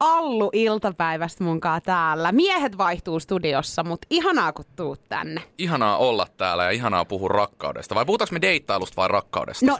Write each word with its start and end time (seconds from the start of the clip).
Allu 0.00 0.50
iltapäivästä 0.52 1.44
munkaan 1.44 1.82
täällä. 1.82 2.32
Miehet 2.32 2.78
vaihtuu 2.78 3.20
studiossa, 3.20 3.84
mutta 3.84 4.06
ihanaa 4.10 4.52
kun 4.52 4.64
tuut 4.76 5.00
tänne. 5.08 5.42
Ihanaa 5.58 5.96
olla 5.96 6.26
täällä 6.36 6.64
ja 6.64 6.70
ihanaa 6.70 7.04
puhua 7.04 7.28
rakkaudesta. 7.28 7.94
Vai 7.94 8.04
puhutaanko 8.04 8.32
me 8.32 8.40
deittailusta 8.40 8.96
vai 8.96 9.08
rakkaudesta? 9.08 9.66
No, 9.66 9.78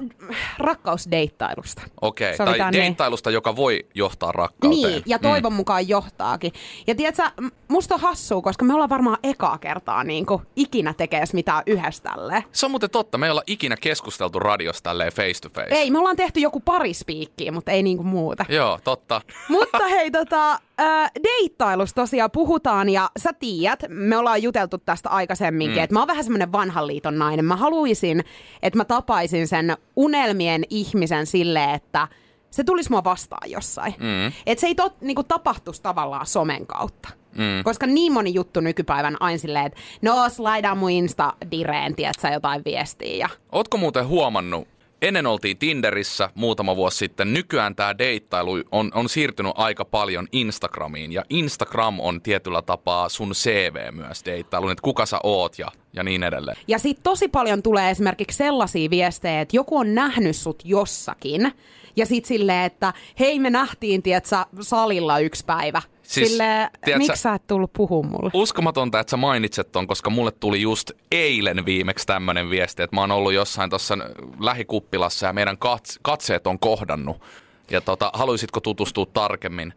rakkausdeittailusta. 0.59 1.83
Okei, 2.01 2.27
okay. 2.27 2.37
tai 2.37 2.47
Sovitaan 2.47 2.73
deittailusta, 2.73 3.31
joka 3.31 3.57
voi 3.57 3.87
johtaa 3.95 4.33
rakkauteen. 4.33 4.93
Niin, 4.93 5.03
ja 5.07 5.19
toivon 5.19 5.53
mm. 5.53 5.57
mukaan 5.57 5.89
johtaakin. 5.89 6.53
Ja 6.87 6.95
tiedätkö, 6.95 7.23
musta 7.69 7.95
on 7.95 8.01
hassua, 8.01 8.43
koska 8.43 8.65
me 8.65 8.75
ollaan 8.75 8.91
varmaan 8.91 9.19
ekaa 9.23 9.59
kertaa 9.59 10.05
niin 10.05 10.27
kuin, 10.27 10.43
ikinä 10.57 10.95
tekemässä 10.95 11.35
mitään 11.35 11.63
yhdessä 11.67 12.03
tälleen. 12.03 12.45
Se 12.53 12.67
on 12.67 12.71
muuten 12.71 12.91
totta. 12.91 13.19
Me 13.19 13.27
ei 13.27 13.31
olla 13.31 13.43
ikinä 13.47 13.77
keskusteltu 13.77 14.39
radiosta 14.39 14.91
tälleen 14.91 15.13
face 15.13 15.41
to 15.43 15.49
face. 15.49 15.75
Ei, 15.75 15.91
me 15.91 15.99
ollaan 15.99 16.17
tehty 16.17 16.41
joku 16.41 16.61
pari 16.61 16.95
spiikkiä, 16.95 17.53
mutta 17.53 17.73
ei 17.73 17.83
niinku 17.83 18.05
muuta. 18.05 18.45
Joo, 18.49 18.79
totta. 18.85 19.21
Mutta 19.49 19.85
hei, 19.89 20.04
tota, 20.11 20.53
äh, 20.81 21.11
deittailusta 21.23 22.03
tosiaan 22.03 22.31
puhutaan 22.31 22.89
ja 22.89 23.11
sä 23.19 23.33
tiedät, 23.33 23.85
me 23.89 24.17
ollaan 24.17 24.43
juteltu 24.43 24.79
tästä 24.79 25.09
aikaisemminkin, 25.09 25.77
mm. 25.77 25.85
että 25.85 25.95
mä 25.95 26.01
oon 26.01 26.09
vähän 26.09 26.25
semmonen 26.25 26.53
vanhan 26.53 26.87
liiton 26.87 27.19
nainen. 27.19 27.45
Mä 27.45 27.57
haluaisin, 27.57 28.25
että 28.63 28.77
mä 28.77 28.85
tapaisin 28.85 29.49
sen 29.49 29.77
unelmien 29.97 30.65
ihmisen 30.71 31.27
silleen, 31.27 31.71
että 31.71 32.09
se 32.51 32.65
tulisi 32.65 32.91
mua 32.91 33.05
vastaan 33.05 33.51
jossain. 33.51 33.95
Mm. 33.99 34.33
Että 34.47 34.61
se 34.61 34.67
ei 34.67 34.75
tot, 34.75 35.01
niinku, 35.01 35.23
tapahtuisi 35.23 35.83
tavallaan 35.83 36.27
somen 36.27 36.67
kautta. 36.67 37.09
Mm. 37.33 37.65
Koska 37.65 37.87
niin 37.87 38.13
moni 38.13 38.35
juttu 38.35 38.61
nykypäivän 38.61 39.17
aina 39.21 39.39
silleen, 39.39 39.67
että 39.67 39.81
no 40.03 40.29
slaidaan 40.29 40.79
mun 40.79 40.91
Insta-direen, 40.91 41.95
tiedät 41.97 42.33
jotain 42.33 42.63
viestiä. 42.65 43.17
Ja... 43.17 43.29
Ootko 43.53 43.77
muuten 43.77 44.07
huomannut, 44.07 44.69
Ennen 45.05 45.27
oltiin 45.27 45.57
Tinderissä 45.57 46.31
muutama 46.35 46.77
vuosi 46.77 46.97
sitten. 46.97 47.33
Nykyään 47.33 47.77
tämä 47.77 47.99
deittailu 47.99 48.63
on, 48.73 48.91
on 48.95 49.09
siirtynyt 49.09 49.53
aika 49.57 49.85
paljon 49.85 50.29
Instagramiin. 50.33 51.13
Ja 51.13 51.25
Instagram 51.29 52.01
on 52.01 52.23
tietyllä 52.23 52.63
tapaa 52.63 53.09
sun 53.09 53.33
CV 53.33 53.93
myös 53.93 54.25
deittailu, 54.25 54.69
että 54.69 54.83
kuka 54.83 55.07
sä 55.07 55.19
oot 55.23 55.59
ja, 55.59 55.69
ja 55.93 56.03
niin 56.03 56.23
edelleen. 56.23 56.57
Ja 56.69 56.79
sitten 56.79 57.03
tosi 57.03 57.29
paljon 57.29 57.63
tulee 57.63 57.91
esimerkiksi 57.91 58.37
sellaisia 58.37 58.91
viestejä, 58.91 59.41
että 59.41 59.57
joku 59.57 59.79
on 59.79 59.95
nähnyt 59.95 60.37
sut 60.37 60.63
jossakin. 60.65 61.53
Ja 61.97 62.07
sitten 62.07 62.29
silleen, 62.29 62.65
että 62.65 62.93
hei 63.21 63.39
me 63.39 63.51
nähtiin, 63.51 64.03
tietsä, 64.03 64.47
salilla 64.61 65.19
yksi 65.19 65.45
päivä. 65.45 65.83
Siis, 66.05 66.29
Sille, 66.29 66.71
miksi 66.97 67.23
sä 67.23 67.35
et 67.35 67.47
tullut 67.47 67.73
puhua 67.73 68.03
mulle? 68.03 68.31
Uskomatonta, 68.35 69.01
että 69.01 69.11
sä 69.11 69.17
mainitset 69.17 69.73
ton, 69.73 69.87
koska 69.87 70.11
mulle 70.11 70.31
tuli 70.31 70.63
just 70.63 70.91
eilen 71.13 71.67
viimeksi 71.67 72.07
tämmönen 72.07 72.51
viesti, 72.51 72.83
että 72.83 72.97
mä 72.97 73.01
oon 73.01 73.11
ollut 73.11 73.33
jossain 73.33 73.71
tuossa 73.71 73.99
lähikuppilassa 74.41 75.27
ja 75.27 75.33
meidän 75.33 75.57
kats- 75.57 75.99
katseet 76.03 76.47
on 76.47 76.59
kohdannut. 76.59 77.23
Ja 77.71 77.81
tota, 77.81 78.11
haluaisitko 78.15 78.61
tutustua 78.61 79.07
tarkemmin? 79.07 79.75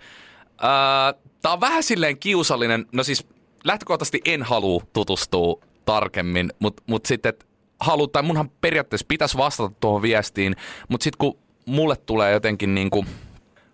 Öö, 0.64 1.20
tää 1.42 1.54
on 1.54 1.62
vähän 1.62 1.84
silleen 1.84 2.20
kiusallinen, 2.20 2.86
no 2.92 3.04
siis 3.04 3.28
lähtökohtaisesti 3.64 4.22
en 4.26 4.44
halua 4.44 4.82
tutustua 4.94 5.60
tarkemmin, 5.86 6.52
mutta 6.60 6.84
mut 6.88 7.06
sitten, 7.06 7.30
että 7.30 7.46
haluat, 7.80 8.12
tai 8.12 8.24
munhan 8.24 8.50
periaatteessa 8.62 9.06
pitäisi 9.08 9.38
vastata 9.38 9.76
tuohon 9.80 10.02
viestiin, 10.02 10.56
mutta 10.90 11.04
sitten 11.04 11.18
kun 11.18 11.38
mulle 11.66 11.96
tulee 11.96 12.32
jotenkin 12.32 12.76
niin 12.76 12.90
kuin, 12.90 13.08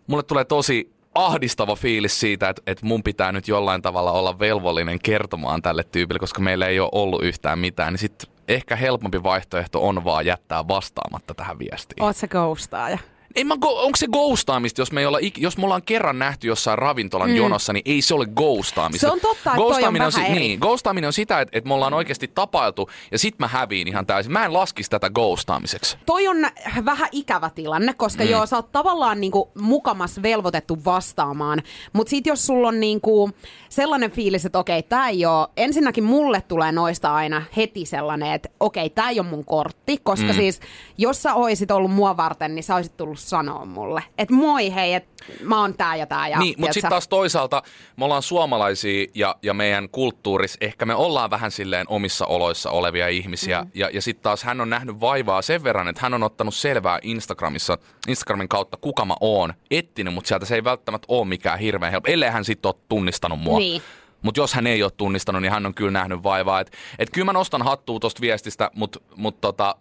mulle 0.07 0.23
tulee 0.23 0.45
tosi 0.45 0.92
ahdistava 1.15 1.75
fiilis 1.75 2.19
siitä, 2.19 2.49
että, 2.49 2.61
että 2.67 2.85
mun 2.85 3.03
pitää 3.03 3.31
nyt 3.31 3.47
jollain 3.47 3.81
tavalla 3.81 4.11
olla 4.11 4.39
velvollinen 4.39 4.99
kertomaan 5.03 5.61
tälle 5.61 5.83
tyypille, 5.83 6.19
koska 6.19 6.41
meillä 6.41 6.67
ei 6.67 6.79
ole 6.79 6.89
ollut 6.91 7.23
yhtään 7.23 7.59
mitään, 7.59 7.93
niin 7.93 7.99
sitten 7.99 8.29
ehkä 8.47 8.75
helpompi 8.75 9.23
vaihtoehto 9.23 9.87
on 9.87 10.03
vaan 10.03 10.25
jättää 10.25 10.67
vastaamatta 10.67 11.33
tähän 11.33 11.59
viestiin. 11.59 12.03
Oot 12.03 12.15
se 12.15 12.27
ghostaaja? 12.27 12.97
Ei 13.35 13.43
mä, 13.43 13.53
onko 13.63 13.95
se 13.95 14.07
ghostaamista, 14.07 14.81
jos 14.81 14.91
me, 14.91 14.99
ei 14.99 15.05
olla, 15.05 15.19
jos 15.37 15.57
me 15.57 15.63
ollaan 15.63 15.81
kerran 15.81 16.19
nähty 16.19 16.47
jossain 16.47 16.79
ravintolan 16.79 17.29
mm. 17.29 17.35
jonossa, 17.35 17.73
niin 17.73 17.83
ei 17.85 18.01
se 18.01 18.13
ole 18.13 18.25
ghostaamista. 18.25 19.07
Se 19.07 19.13
on 19.13 19.19
totta, 19.19 19.49
että 19.49 19.55
ghostaaminen 19.55 20.07
on, 20.07 20.13
on, 20.19 20.25
si- 20.25 20.33
niin, 20.33 20.59
ghostaaminen 20.59 21.07
on 21.07 21.13
sitä, 21.13 21.41
että, 21.41 21.57
että 21.57 21.67
me 21.67 21.73
ollaan 21.73 21.93
oikeasti 21.93 22.27
tapailtu 22.27 22.89
ja 23.11 23.19
sit 23.19 23.39
mä 23.39 23.47
häviin 23.47 23.87
ihan 23.87 24.05
täysin. 24.05 24.31
Mä 24.31 24.45
en 24.45 24.53
laskisi 24.53 24.89
tätä 24.89 25.09
ghostaamiseksi. 25.09 25.97
Toi 26.05 26.27
on 26.27 26.37
vähän 26.85 27.09
ikävä 27.11 27.49
tilanne, 27.49 27.93
koska 27.93 28.23
mm. 28.23 28.29
joo, 28.29 28.45
sä 28.45 28.55
oot 28.55 28.71
tavallaan 28.71 29.21
niinku 29.21 29.51
mukamas 29.59 30.21
velvoitettu 30.21 30.85
vastaamaan. 30.85 31.61
Mutta 31.93 32.09
sit 32.09 32.25
jos 32.25 32.45
sulla 32.45 32.67
on 32.67 32.79
niinku 32.79 33.31
sellainen 33.69 34.11
fiilis, 34.11 34.45
että 34.45 34.59
okei, 34.59 34.83
tää 34.83 35.09
ei 35.09 35.25
oo, 35.25 35.47
ensinnäkin 35.57 36.03
mulle 36.03 36.41
tulee 36.41 36.71
noista 36.71 37.13
aina 37.13 37.43
heti 37.57 37.85
sellainen, 37.85 38.33
että 38.33 38.49
okei, 38.59 38.89
tää 38.89 39.09
ei 39.09 39.19
ole 39.19 39.27
mun 39.29 39.45
kortti, 39.45 39.99
koska 40.03 40.27
mm. 40.27 40.33
siis 40.33 40.59
jos 40.97 41.23
sä 41.23 41.33
oisit 41.33 41.71
ollut 41.71 41.91
mua 41.91 42.17
varten, 42.17 42.55
niin 42.55 42.63
sä 42.63 42.75
oisit 42.75 42.97
tullut 42.97 43.22
sanoa 43.29 43.65
mulle, 43.65 44.03
että 44.17 44.33
moi 44.33 44.75
hei, 44.75 44.93
että 44.93 45.23
mä 45.41 45.59
oon 45.61 45.73
tää 45.73 45.95
ja 45.95 46.05
tää. 46.05 46.27
Ja, 46.27 46.39
niin, 46.39 46.55
mutta 46.57 46.73
sitten 46.73 46.89
taas 46.89 47.07
toisaalta 47.07 47.63
me 47.97 48.05
ollaan 48.05 48.23
suomalaisia 48.23 49.07
ja, 49.15 49.35
ja 49.41 49.53
meidän 49.53 49.89
kulttuurissa 49.89 50.57
ehkä 50.61 50.85
me 50.85 50.95
ollaan 50.95 51.29
vähän 51.29 51.51
silleen 51.51 51.85
omissa 51.89 52.25
oloissa 52.25 52.69
olevia 52.69 53.07
ihmisiä. 53.07 53.61
Mm-hmm. 53.61 53.79
Ja, 53.79 53.89
ja 53.93 54.01
sitten 54.01 54.23
taas 54.23 54.43
hän 54.43 54.61
on 54.61 54.69
nähnyt 54.69 54.99
vaivaa 54.99 55.41
sen 55.41 55.63
verran, 55.63 55.87
että 55.87 56.01
hän 56.01 56.13
on 56.13 56.23
ottanut 56.23 56.55
selvää 56.55 56.99
Instagramissa, 57.01 57.77
Instagramin 58.07 58.49
kautta 58.49 58.77
kuka 58.77 59.05
mä 59.05 59.15
oon, 59.21 59.53
etsinyt, 59.71 60.13
mutta 60.13 60.27
sieltä 60.27 60.45
se 60.45 60.55
ei 60.55 60.63
välttämättä 60.63 61.05
ole 61.09 61.27
mikään 61.27 61.59
hirveän 61.59 61.91
helppo, 61.91 62.11
ellei 62.11 62.29
hän 62.29 62.45
sitten 62.45 62.69
ole 62.69 62.75
tunnistanut 62.89 63.39
mua. 63.39 63.59
Niin. 63.59 63.81
Mutta 64.21 64.39
jos 64.39 64.53
hän 64.53 64.67
ei 64.67 64.83
ole 64.83 64.91
tunnistanut, 64.97 65.41
niin 65.41 65.51
hän 65.51 65.65
on 65.65 65.75
kyllä 65.75 65.91
nähnyt 65.91 66.23
vaivaa. 66.23 66.59
Että 66.59 66.77
et 66.99 67.09
kyllä 67.09 67.25
mä 67.25 67.33
nostan 67.33 67.61
hattua 67.61 67.99
tuosta 67.99 68.21
viestistä, 68.21 68.71
mutta 68.75 68.99
mut 69.15 69.41
tota, 69.41 69.75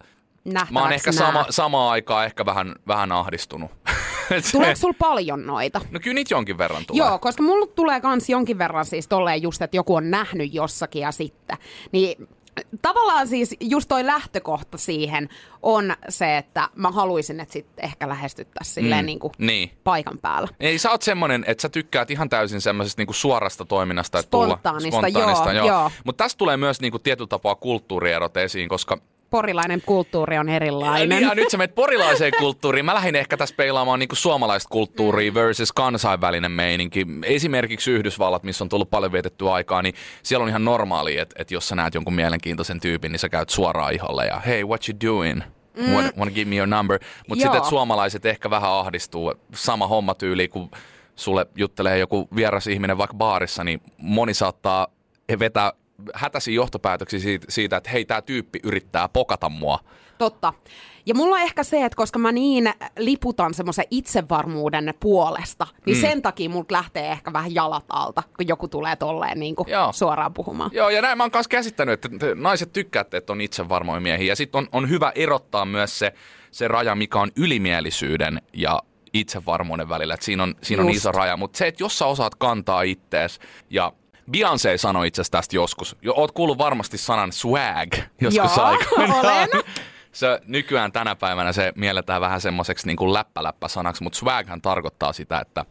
Mä 0.44 0.80
oon 0.80 0.92
ehkä 0.92 1.12
sama, 1.12 1.46
samaan 1.50 1.92
aikaan 1.92 2.24
ehkä 2.24 2.46
vähän, 2.46 2.74
vähän 2.86 3.12
ahdistunut. 3.12 3.70
Tuleeko 4.52 4.76
sulla 4.76 4.94
paljon 4.98 5.46
noita? 5.46 5.80
No 5.90 6.00
kyllä 6.00 6.14
niitä 6.14 6.34
jonkin 6.34 6.58
verran 6.58 6.86
tulee. 6.86 7.06
Joo, 7.06 7.18
koska 7.18 7.42
mulla 7.42 7.66
tulee 7.66 8.00
kans 8.00 8.28
jonkin 8.28 8.58
verran 8.58 8.84
siis 8.84 9.08
tolleen 9.08 9.42
just, 9.42 9.62
että 9.62 9.76
joku 9.76 9.94
on 9.94 10.10
nähnyt 10.10 10.54
jossakin 10.54 11.02
ja 11.02 11.12
sitten. 11.12 11.56
Niin 11.92 12.28
tavallaan 12.82 13.28
siis 13.28 13.56
just 13.60 13.88
toi 13.88 14.06
lähtökohta 14.06 14.78
siihen 14.78 15.28
on 15.62 15.94
se, 16.08 16.36
että 16.36 16.68
mä 16.74 16.90
haluaisin, 16.90 17.40
että 17.40 17.52
sitten 17.52 17.84
ehkä 17.84 18.08
lähestyttäisiin 18.08 18.74
silleen 18.74 19.04
mm, 19.04 19.06
niin 19.06 19.18
kuin 19.18 19.32
niin. 19.38 19.70
paikan 19.84 20.18
päällä. 20.18 20.48
Ei, 20.60 20.78
sä 20.78 20.90
oot 20.90 21.02
semmonen, 21.02 21.44
että 21.46 21.62
sä 21.62 21.68
tykkäät 21.68 22.10
ihan 22.10 22.28
täysin 22.28 22.60
semmoisesta 22.60 23.00
niin 23.00 23.06
kuin 23.06 23.14
suorasta 23.14 23.64
toiminnasta. 23.64 24.18
Että 24.18 24.28
spontaanista, 24.28 24.90
tulla, 24.90 25.08
spontaanista 25.08 25.52
joo. 25.52 25.66
joo. 25.66 25.80
joo. 25.80 25.90
Mutta 26.04 26.24
tästä 26.24 26.38
tulee 26.38 26.56
myös 26.56 26.80
niin 26.80 26.90
kuin 26.90 27.02
tietyllä 27.02 27.28
tapaa 27.28 27.54
kulttuurierot 27.54 28.36
esiin, 28.36 28.68
koska 28.68 28.98
porilainen 29.32 29.82
kulttuuri 29.86 30.38
on 30.38 30.48
erilainen. 30.48 31.08
Niin, 31.08 31.22
ja 31.22 31.34
nyt 31.34 31.50
sä 31.50 31.58
menet 31.58 31.74
porilaiseen 31.74 32.32
kulttuuriin. 32.38 32.84
Mä 32.84 32.94
lähdin 32.94 33.16
ehkä 33.16 33.36
tässä 33.36 33.54
peilaamaan 33.56 33.98
niin 33.98 34.08
suomalaista 34.12 34.68
kulttuuria 34.68 35.30
mm. 35.30 35.34
versus 35.34 35.72
kansainvälinen 35.72 36.50
meininki. 36.50 37.06
Esimerkiksi 37.24 37.90
Yhdysvallat, 37.90 38.42
missä 38.42 38.64
on 38.64 38.68
tullut 38.68 38.90
paljon 38.90 39.12
vietettyä 39.12 39.52
aikaa, 39.52 39.82
niin 39.82 39.94
siellä 40.22 40.42
on 40.42 40.48
ihan 40.48 40.64
normaali, 40.64 41.18
että, 41.18 41.34
että 41.38 41.54
jos 41.54 41.68
sä 41.68 41.74
näet 41.74 41.94
jonkun 41.94 42.14
mielenkiintoisen 42.14 42.80
tyypin, 42.80 43.12
niin 43.12 43.18
sä 43.18 43.28
käyt 43.28 43.48
suoraan 43.48 43.94
iholle 43.94 44.26
ja 44.26 44.40
hey, 44.40 44.64
what 44.64 44.88
you 44.88 45.16
doing? 45.16 45.40
Mm. 45.76 45.92
Want, 45.92 46.16
want 46.16 46.30
to 46.30 46.34
give 46.34 46.50
me 46.50 46.56
your 46.56 46.68
number? 46.68 46.98
Mutta 47.28 47.42
sitten 47.42 47.64
suomalaiset 47.64 48.26
ehkä 48.26 48.50
vähän 48.50 48.72
ahdistuu. 48.72 49.34
Sama 49.54 49.86
homma 49.86 50.14
tyyli, 50.14 50.48
kun 50.48 50.70
sulle 51.16 51.46
juttelee 51.56 51.98
joku 51.98 52.28
vieras 52.36 52.66
ihminen 52.66 52.98
vaikka 52.98 53.16
baarissa, 53.16 53.64
niin 53.64 53.80
moni 53.98 54.34
saattaa 54.34 54.86
vetää 55.38 55.72
hätäisiä 56.14 56.54
johtopäätöksiä 56.54 57.20
siitä, 57.20 57.46
siitä 57.48 57.76
että 57.76 57.90
hei, 57.90 58.04
tämä 58.04 58.22
tyyppi 58.22 58.60
yrittää 58.64 59.08
pokata 59.08 59.48
mua. 59.48 59.78
Totta. 60.18 60.52
Ja 61.06 61.14
mulla 61.14 61.36
on 61.36 61.42
ehkä 61.42 61.62
se, 61.62 61.84
että 61.84 61.96
koska 61.96 62.18
mä 62.18 62.32
niin 62.32 62.74
liputan 62.98 63.54
semmoisen 63.54 63.84
itsevarmuuden 63.90 64.94
puolesta, 65.00 65.66
niin 65.86 65.96
mm. 65.96 66.00
sen 66.00 66.22
takia 66.22 66.50
mulla 66.50 66.66
lähtee 66.70 67.12
ehkä 67.12 67.32
vähän 67.32 67.54
jalat 67.54 67.84
alta, 67.88 68.22
kun 68.36 68.48
joku 68.48 68.68
tulee 68.68 68.96
tolleen 68.96 69.40
niin 69.40 69.56
kuin 69.56 69.68
suoraan 69.92 70.34
puhumaan. 70.34 70.70
Joo, 70.74 70.90
ja 70.90 71.02
näin 71.02 71.18
mä 71.18 71.24
oon 71.24 71.30
myös 71.34 71.48
käsittänyt, 71.48 72.04
että 72.04 72.08
naiset 72.34 72.72
tykkäätte, 72.72 73.16
että 73.16 73.32
on 73.32 73.40
itsevarmoja 73.40 74.00
miehiä. 74.00 74.26
Ja 74.26 74.36
sitten 74.36 74.58
on, 74.58 74.68
on 74.72 74.88
hyvä 74.88 75.12
erottaa 75.14 75.64
myös 75.64 75.98
se, 75.98 76.12
se 76.50 76.68
raja, 76.68 76.94
mikä 76.94 77.20
on 77.20 77.30
ylimielisyyden 77.36 78.42
ja 78.52 78.82
itsevarmuuden 79.12 79.88
välillä. 79.88 80.14
Et 80.14 80.22
siinä 80.22 80.42
on, 80.42 80.54
siinä 80.62 80.82
on 80.82 80.90
iso 80.90 81.12
raja. 81.12 81.36
Mutta 81.36 81.58
se, 81.58 81.66
että 81.66 81.82
jos 81.82 81.98
sä 81.98 82.06
osaat 82.06 82.34
kantaa 82.34 82.82
ittees 82.82 83.40
ja 83.70 83.92
Beyoncé 84.36 84.78
sanoi 84.78 85.08
itse 85.08 85.22
tästä 85.30 85.56
joskus. 85.56 85.96
Jo, 86.02 86.14
oot 86.16 86.32
kuullut 86.32 86.58
varmasti 86.58 86.98
sanan 86.98 87.32
swag 87.32 87.94
joskus 88.20 88.56
Joo, 88.56 88.66
olen. 88.66 89.48
se, 90.12 90.40
nykyään 90.46 90.92
tänä 90.92 91.16
päivänä 91.16 91.52
se 91.52 91.72
mielletään 91.76 92.20
vähän 92.20 92.40
semmoiseksi 92.40 92.86
niin 92.86 93.12
läppäläppä-sanaksi, 93.12 94.02
mutta 94.02 94.18
swaghan 94.18 94.62
tarkoittaa 94.62 95.12
sitä, 95.12 95.38
että, 95.38 95.64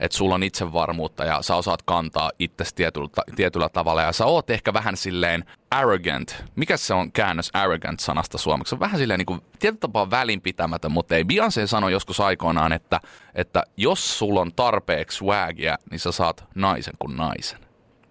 että 0.00 0.16
sulla 0.16 0.34
on 0.34 0.42
itsevarmuutta 0.42 1.24
ja 1.24 1.42
sä 1.42 1.56
osaat 1.56 1.82
kantaa 1.82 2.30
itse 2.38 2.64
tietyllä, 2.74 3.08
tietyllä 3.36 3.68
tavalla 3.68 4.02
ja 4.02 4.12
sä 4.12 4.26
oot 4.26 4.50
ehkä 4.50 4.72
vähän 4.72 4.96
silleen 4.96 5.44
arrogant. 5.70 6.44
Mikä 6.56 6.76
se 6.76 6.94
on 6.94 7.12
käännös 7.12 7.50
arrogant-sanasta 7.52 8.38
suomeksi? 8.38 8.68
Se 8.68 8.74
on 8.74 8.80
vähän 8.80 8.98
silleen 8.98 9.18
niin 9.18 9.26
kuin, 9.26 9.40
tietyllä 9.58 9.80
tapaa 9.80 10.10
välinpitämätön, 10.10 10.92
mutta 10.92 11.16
ei 11.16 11.22
Beyoncé 11.22 11.66
sano 11.66 11.88
joskus 11.88 12.20
aikoinaan, 12.20 12.72
että, 12.72 13.00
että 13.34 13.62
jos 13.76 14.18
sulla 14.18 14.40
on 14.40 14.52
tarpeeksi 14.56 15.18
swagia, 15.18 15.78
niin 15.90 15.98
sä 15.98 16.12
saat 16.12 16.44
naisen 16.54 16.94
kuin 16.98 17.16
naisen. 17.16 17.61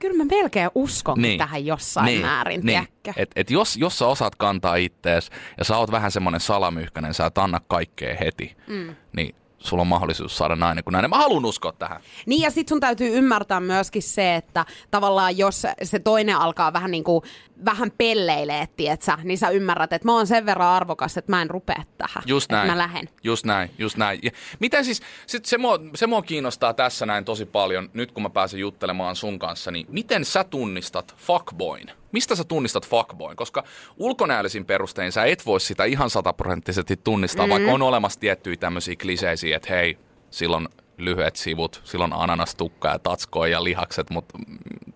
Kyllä 0.01 0.17
mä 0.17 0.25
melkein 0.25 0.69
uskon 0.75 1.21
niin. 1.21 1.37
tähän 1.37 1.65
jossain 1.65 2.05
niin. 2.05 2.21
määrin, 2.21 2.61
niin. 2.65 2.87
Et, 3.15 3.31
et 3.35 3.51
jos, 3.51 3.77
jos 3.77 3.99
sä 3.99 4.07
osaat 4.07 4.35
kantaa 4.35 4.75
ittees 4.75 5.29
ja 5.57 5.65
sä 5.65 5.77
oot 5.77 5.91
vähän 5.91 6.11
semmoinen 6.11 6.41
salamyhkäinen, 6.41 7.13
sä 7.13 7.25
et 7.25 7.37
anna 7.37 7.61
kaikkea 7.67 8.17
heti, 8.19 8.57
mm. 8.67 8.95
niin 9.13 9.35
sulla 9.57 9.81
on 9.81 9.87
mahdollisuus 9.87 10.37
saada 10.37 10.55
nainen 10.55 10.83
kuin 10.83 10.91
nainen. 10.91 11.09
Mä 11.09 11.17
haluan 11.17 11.45
uskoa 11.45 11.71
tähän. 11.71 12.01
Niin 12.25 12.41
ja 12.41 12.51
sit 12.51 12.67
sun 12.67 12.79
täytyy 12.79 13.17
ymmärtää 13.17 13.59
myöskin 13.59 14.03
se, 14.03 14.35
että 14.35 14.65
tavallaan 14.91 15.37
jos 15.37 15.63
se 15.83 15.99
toinen 15.99 16.35
alkaa 16.35 16.73
vähän 16.73 16.91
niin 16.91 17.03
kuin, 17.03 17.23
vähän 17.65 17.91
pelleilee, 17.97 18.67
tietsä, 18.75 19.17
niin 19.23 19.37
sä 19.37 19.49
ymmärrät, 19.49 19.93
että 19.93 20.07
mä 20.07 20.15
oon 20.15 20.27
sen 20.27 20.45
verran 20.45 20.67
arvokas, 20.67 21.17
että 21.17 21.31
mä 21.31 21.41
en 21.41 21.49
rupea 21.49 21.83
tähän. 21.97 22.23
Just 22.25 22.51
näin. 22.51 22.67
Mä 22.67 22.77
lähden. 22.77 23.09
Just 23.23 23.45
näin, 23.45 23.71
just 23.77 23.97
näin. 23.97 24.19
Ja 24.23 24.31
miten 24.59 24.85
siis, 24.85 25.01
sit 25.27 25.45
se, 25.45 25.57
mua, 25.57 25.79
se 25.95 26.07
mua 26.07 26.21
kiinnostaa 26.21 26.73
tässä 26.73 27.05
näin 27.05 27.25
tosi 27.25 27.45
paljon, 27.45 27.89
nyt 27.93 28.11
kun 28.11 28.23
mä 28.23 28.29
pääsen 28.29 28.59
juttelemaan 28.59 29.15
sun 29.15 29.39
kanssa, 29.39 29.71
niin 29.71 29.85
miten 29.89 30.25
sä 30.25 30.43
tunnistat 30.43 31.15
fuckboyn? 31.17 31.91
Mistä 32.11 32.35
sä 32.35 32.43
tunnistat 32.43 32.87
fuckboyn? 32.87 33.35
Koska 33.35 33.63
ulkonäöllisin 33.97 34.65
perustein 34.65 35.11
sä 35.11 35.25
et 35.25 35.45
voi 35.45 35.59
sitä 35.59 35.85
ihan 35.85 36.09
sataprosenttisesti 36.09 36.97
tunnistaa, 36.97 37.47
mm-hmm. 37.47 37.53
vaikka 37.53 37.71
on 37.71 37.81
olemassa 37.81 38.19
tiettyjä 38.19 38.57
tämmöisiä 38.57 38.95
kliseisiä, 39.01 39.55
että 39.55 39.73
hei, 39.73 39.97
silloin 40.29 40.67
lyhyet 40.97 41.35
sivut, 41.35 41.81
silloin 41.83 42.13
ananastukka 42.13 42.89
ja 42.89 42.99
tatskoa 42.99 43.47
ja 43.47 43.63
lihakset, 43.63 44.09
mutta 44.09 44.37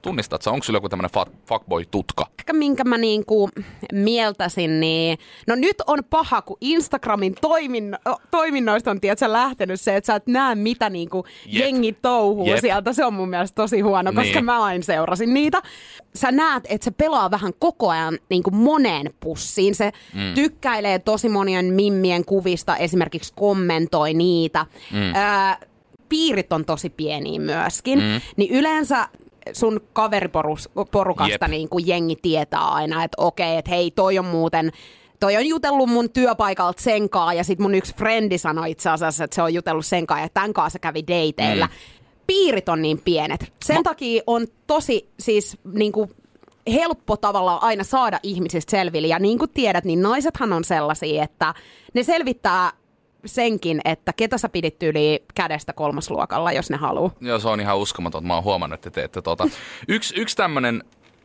tunnistat 0.05 0.41
sä, 0.41 0.51
onko 0.51 0.63
sulla 0.63 0.77
joku 0.77 0.89
tämmöinen 0.89 1.11
fuckboy-tutka? 1.47 2.27
Ehkä 2.39 2.53
minkä 2.53 2.83
mä 2.83 2.97
niinku 2.97 3.49
mieltäisin, 3.93 4.79
niin 4.79 5.17
no 5.47 5.55
nyt 5.55 5.75
on 5.87 5.99
paha, 6.09 6.41
kun 6.41 6.57
Instagramin 6.61 7.35
toimin, 7.41 7.97
toiminnoista 8.31 8.91
on 8.91 9.01
tiedätkö, 9.01 9.31
lähtenyt 9.31 9.81
se, 9.81 9.95
että 9.95 10.05
sä 10.05 10.15
et 10.15 10.27
näe 10.27 10.55
mitä 10.55 10.89
niinku 10.89 11.25
jengi 11.45 11.93
touhuu 11.93 12.47
Jep. 12.47 12.59
sieltä. 12.59 12.93
Se 12.93 13.05
on 13.05 13.13
mun 13.13 13.29
mielestä 13.29 13.55
tosi 13.55 13.81
huono, 13.81 14.13
koska 14.13 14.33
niin. 14.33 14.45
mä 14.45 14.63
aina 14.63 14.83
seurasin 14.83 15.33
niitä. 15.33 15.61
Sä 16.15 16.31
näet, 16.31 16.63
että 16.69 16.85
se 16.85 16.91
pelaa 16.91 17.31
vähän 17.31 17.53
koko 17.59 17.89
ajan 17.89 18.19
niinku 18.29 18.51
moneen 18.51 19.13
pussiin. 19.19 19.75
Se 19.75 19.91
mm. 20.13 20.33
tykkäilee 20.33 20.99
tosi 20.99 21.29
monien 21.29 21.65
mimmien 21.65 22.25
kuvista, 22.25 22.77
esimerkiksi 22.77 23.33
kommentoi 23.35 24.13
niitä. 24.13 24.65
Mm. 24.91 24.99
Öö, 24.99 25.67
piirit 26.09 26.53
on 26.53 26.65
tosi 26.65 26.89
pieniä 26.89 27.39
myöskin, 27.39 27.99
mm. 27.99 28.21
niin 28.37 28.51
yleensä 28.51 29.07
sun 29.53 29.81
kaveriporukasta 29.93 31.47
niin 31.47 31.69
kuin 31.69 31.87
jengi 31.87 32.15
tietää 32.21 32.67
aina, 32.67 33.03
että 33.03 33.21
okei, 33.21 33.57
että 33.57 33.71
hei, 33.71 33.91
toi 33.91 34.19
on 34.19 34.25
muuten 34.25 34.71
toi 35.19 35.37
on 35.37 35.45
jutellut 35.45 35.89
mun 35.89 36.09
työpaikalta 36.09 36.81
senkaa 36.81 37.33
ja 37.33 37.43
sit 37.43 37.59
mun 37.59 37.75
yksi 37.75 37.95
frendi 37.95 38.37
sanoi 38.37 38.71
itse 38.71 38.89
asiassa, 38.89 39.23
että 39.23 39.35
se 39.35 39.41
on 39.41 39.53
jutellut 39.53 39.85
senkaa 39.85 40.19
ja 40.19 40.29
tämän 40.29 40.53
kanssa 40.53 40.79
kävi 40.79 41.03
dateilla. 41.07 41.65
Mm. 41.65 41.73
Piirit 42.27 42.69
on 42.69 42.81
niin 42.81 43.01
pienet. 43.05 43.53
Sen 43.65 43.75
Ma- 43.75 43.83
takia 43.83 44.23
on 44.27 44.47
tosi 44.67 45.09
siis 45.19 45.57
niin 45.73 45.91
kuin, 45.91 46.09
helppo 46.73 47.17
tavallaan 47.17 47.63
aina 47.63 47.83
saada 47.83 48.19
ihmisistä 48.23 48.71
selville. 48.71 49.07
Ja 49.07 49.19
niin 49.19 49.39
kuin 49.39 49.51
tiedät, 49.51 49.85
niin 49.85 50.01
naisethan 50.01 50.53
on 50.53 50.63
sellaisia, 50.63 51.23
että 51.23 51.53
ne 51.93 52.03
selvittää 52.03 52.71
senkin, 53.25 53.81
että 53.85 54.13
ketä 54.13 54.37
sä 54.37 54.49
pidit 54.49 54.83
yli 54.83 55.23
kädestä 55.35 55.73
kolmasluokalla, 55.73 56.51
jos 56.51 56.69
ne 56.69 56.77
haluaa. 56.77 57.11
Joo, 57.21 57.39
se 57.39 57.47
on 57.47 57.59
ihan 57.59 57.77
uskomaton. 57.77 58.27
Mä 58.27 58.33
oon 58.33 58.43
huomannut, 58.43 58.77
että 58.77 58.89
te 58.89 59.01
teette 59.01 59.21
tota. 59.21 59.47
Yksi, 59.87 60.13
yksi 60.17 60.35
tämmönen, 60.35 60.83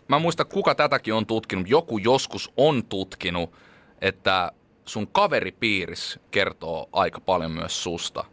mä 0.08 0.18
muista 0.18 0.44
kuka 0.44 0.74
tätäkin 0.74 1.14
on 1.14 1.26
tutkinut, 1.26 1.68
joku 1.68 1.98
joskus 1.98 2.52
on 2.56 2.84
tutkinut, 2.84 3.52
että 4.00 4.52
sun 4.84 5.08
kaveripiiris 5.08 6.20
kertoo 6.30 6.88
aika 6.92 7.20
paljon 7.20 7.50
myös 7.50 7.82
susta. 7.82 8.24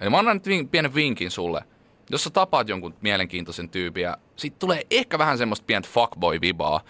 Eli 0.00 0.10
mä 0.10 0.18
annan 0.18 0.36
nyt 0.36 0.46
vin, 0.46 0.68
pienen 0.68 0.94
vinkin 0.94 1.30
sulle. 1.30 1.64
Jos 2.10 2.24
sä 2.24 2.30
tapaat 2.30 2.68
jonkun 2.68 2.94
mielenkiintoisen 3.00 3.68
tyypin 3.68 4.02
ja 4.02 4.16
sit 4.36 4.58
tulee 4.58 4.82
ehkä 4.90 5.18
vähän 5.18 5.38
semmoista 5.38 5.64
pientä 5.66 5.88
fuckboy-vibaa, 5.88 6.80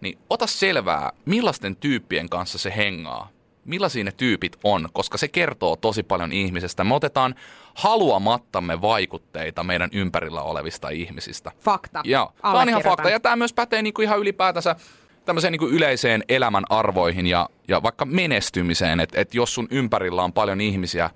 niin 0.00 0.18
ota 0.30 0.46
selvää, 0.46 1.12
millaisten 1.24 1.76
tyyppien 1.76 2.28
kanssa 2.28 2.58
se 2.58 2.72
hengaa 2.76 3.28
millaisia 3.70 4.04
ne 4.04 4.12
tyypit 4.12 4.56
on, 4.64 4.88
koska 4.92 5.18
se 5.18 5.28
kertoo 5.28 5.76
tosi 5.76 6.02
paljon 6.02 6.32
ihmisestä. 6.32 6.84
Me 6.84 6.94
otetaan 6.94 7.34
haluamattamme 7.74 8.80
vaikutteita 8.80 9.64
meidän 9.64 9.90
ympärillä 9.92 10.42
olevista 10.42 10.88
ihmisistä. 10.88 11.52
Fakta. 11.60 12.00
Joo, 12.04 12.32
tämä 12.42 12.60
on 12.60 12.68
ihan 12.68 12.82
fakta. 12.82 13.10
Ja 13.10 13.20
tämä 13.20 13.36
myös 13.36 13.52
pätee 13.52 13.82
niin 13.82 13.94
kuin 13.94 14.04
ihan 14.04 14.18
ylipäätänsä 14.18 14.76
tämmöiseen 15.24 15.52
niin 15.52 15.70
yleiseen 15.70 16.24
elämän 16.28 16.64
arvoihin 16.70 17.26
ja, 17.26 17.48
ja 17.68 17.82
vaikka 17.82 18.04
menestymiseen. 18.04 19.00
Että 19.00 19.20
et 19.20 19.34
jos 19.34 19.54
sun 19.54 19.68
ympärillä 19.70 20.22
on 20.22 20.32
paljon 20.32 20.60
ihmisiä, 20.60 21.10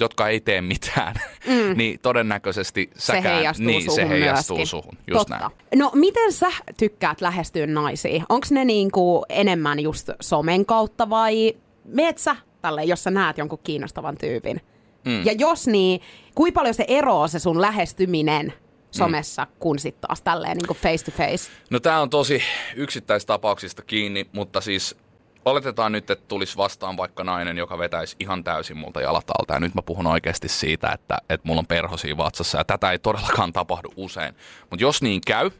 jotka 0.00 0.28
ei 0.28 0.40
tee 0.40 0.60
mitään, 0.60 1.14
mm. 1.46 1.76
niin 1.78 1.98
todennäköisesti 2.02 2.90
säkään, 2.96 3.22
se 3.22 3.28
heijastuu 3.28 3.66
niin, 3.66 3.82
suhun 3.82 3.94
se 3.96 4.08
heijastuu 4.08 4.56
myöskin. 4.56 4.70
suhun. 4.70 4.98
Just 5.06 5.18
Totta. 5.18 5.38
näin. 5.38 5.52
No 5.74 5.90
miten 5.94 6.32
sä 6.32 6.48
tykkäät 6.76 7.20
lähestyä 7.20 7.66
naisia? 7.66 8.24
Onko 8.28 8.46
ne 8.50 8.64
niinku 8.64 9.24
enemmän 9.28 9.80
just 9.80 10.10
somen 10.20 10.66
kautta 10.66 11.10
vai 11.10 11.56
meet 11.84 12.18
sä 12.18 12.36
tälle, 12.62 12.84
jos 12.84 13.04
sä 13.04 13.10
näet 13.10 13.38
jonkun 13.38 13.58
kiinnostavan 13.64 14.16
tyypin? 14.16 14.60
Mm. 15.04 15.26
Ja 15.26 15.32
jos 15.32 15.66
niin, 15.66 16.00
kuinka 16.34 16.60
paljon 16.60 16.74
se 16.74 16.84
eroaa 16.88 17.28
se 17.28 17.38
sun 17.38 17.60
lähestyminen 17.60 18.52
somessa, 18.90 19.44
mm. 19.44 19.50
kun 19.58 19.78
sitten 19.78 20.08
taas 20.08 20.22
tälleen 20.22 20.56
niin 20.56 20.76
face 20.76 21.04
to 21.04 21.10
face? 21.10 21.50
No 21.70 21.80
tämä 21.80 22.00
on 22.00 22.10
tosi 22.10 22.42
yksittäistapauksista 22.76 23.82
kiinni, 23.82 24.26
mutta 24.32 24.60
siis 24.60 24.96
oletetaan 25.44 25.92
nyt, 25.92 26.10
että 26.10 26.24
tulisi 26.28 26.56
vastaan 26.56 26.96
vaikka 26.96 27.24
nainen, 27.24 27.58
joka 27.58 27.78
vetäisi 27.78 28.16
ihan 28.18 28.44
täysin 28.44 28.76
multa 28.76 29.00
jalat 29.00 29.30
alta. 29.38 29.54
Ja 29.54 29.60
nyt 29.60 29.74
mä 29.74 29.82
puhun 29.82 30.06
oikeasti 30.06 30.48
siitä, 30.48 30.92
että, 30.92 31.18
että 31.28 31.48
mulla 31.48 31.58
on 31.58 31.66
perhosia 31.66 32.16
vatsassa 32.16 32.58
ja 32.58 32.64
tätä 32.64 32.92
ei 32.92 32.98
todellakaan 32.98 33.52
tapahdu 33.52 33.88
usein. 33.96 34.34
Mutta 34.70 34.82
jos 34.82 35.02
niin 35.02 35.20
käy 35.26 35.50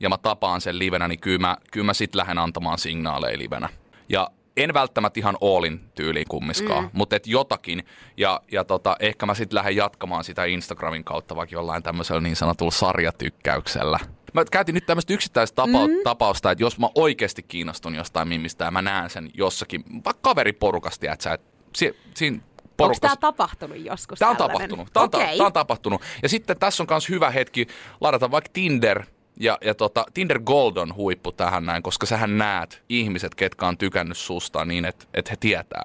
ja 0.00 0.08
mä 0.08 0.18
tapaan 0.18 0.60
sen 0.60 0.78
livenä, 0.78 1.08
niin 1.08 1.20
kyllä 1.20 1.38
mä, 1.38 1.56
kyllä 1.70 1.86
mä 1.86 1.94
sit 1.94 2.14
lähden 2.14 2.38
antamaan 2.38 2.78
signaaleja 2.78 3.38
livenä. 3.38 3.68
Ja 4.08 4.30
en 4.56 4.74
välttämättä 4.74 5.20
ihan 5.20 5.36
Allin 5.40 5.80
tyyliin 5.94 6.26
kummiskaan, 6.28 6.84
mm. 6.84 6.90
mutta 6.92 7.16
et 7.16 7.26
jotakin. 7.26 7.86
Ja, 8.16 8.40
ja 8.52 8.64
tota, 8.64 8.96
ehkä 9.00 9.26
mä 9.26 9.34
sitten 9.34 9.56
lähden 9.56 9.76
jatkamaan 9.76 10.24
sitä 10.24 10.44
Instagramin 10.44 11.04
kautta 11.04 11.36
vaikka 11.36 11.54
jollain 11.54 11.82
tämmöisellä 11.82 12.20
niin 12.20 12.36
sanotulla 12.36 12.70
sarjatykkäyksellä. 12.70 13.98
Mä 14.32 14.44
käytin 14.44 14.74
nyt 14.74 14.86
tämmöistä 14.86 15.12
yksittäistä 15.12 15.54
tapa- 15.54 15.86
mm. 15.88 15.94
tapausta, 16.04 16.50
että 16.50 16.64
jos 16.64 16.78
mä 16.78 16.88
oikeasti 16.94 17.42
kiinnostun 17.42 17.94
jostain 17.94 18.28
mimistä 18.28 18.64
ja 18.64 18.70
mä 18.70 18.82
näen 18.82 19.10
sen 19.10 19.30
jossakin, 19.34 19.84
vaikka 20.04 20.20
kaveriporukasti, 20.22 21.06
että 21.06 21.22
sä, 21.22 21.32
et, 21.32 21.40
si- 21.74 21.96
siinä 22.14 22.38
porukassa. 22.76 23.06
Onko 23.06 23.16
tämä 23.16 23.32
tapahtunut 23.32 23.78
joskus? 23.78 24.18
Tämä 24.18 24.30
on 24.30 24.36
tapahtunut. 24.36 24.88
Tämä 24.92 25.02
on, 25.02 25.06
okay. 25.06 25.26
ta- 25.26 25.36
tämä 25.36 25.46
on 25.46 25.52
tapahtunut. 25.52 26.02
Ja 26.22 26.28
sitten 26.28 26.58
tässä 26.58 26.82
on 26.82 26.86
myös 26.90 27.08
hyvä 27.08 27.30
hetki 27.30 27.66
ladata 28.00 28.30
vaikka 28.30 28.50
Tinder– 28.52 29.02
ja, 29.40 29.58
ja 29.64 29.74
tota, 29.74 30.04
Tinder 30.14 30.40
Gold 30.40 30.76
on 30.76 30.94
huippu 30.94 31.32
tähän 31.32 31.66
näin, 31.66 31.82
koska 31.82 32.06
sähän 32.06 32.38
näet 32.38 32.82
ihmiset, 32.88 33.34
ketkä 33.34 33.66
on 33.66 33.78
tykännyt 33.78 34.16
susta 34.16 34.64
niin, 34.64 34.84
että 34.84 35.06
et 35.14 35.30
he 35.30 35.36
tietää. 35.36 35.84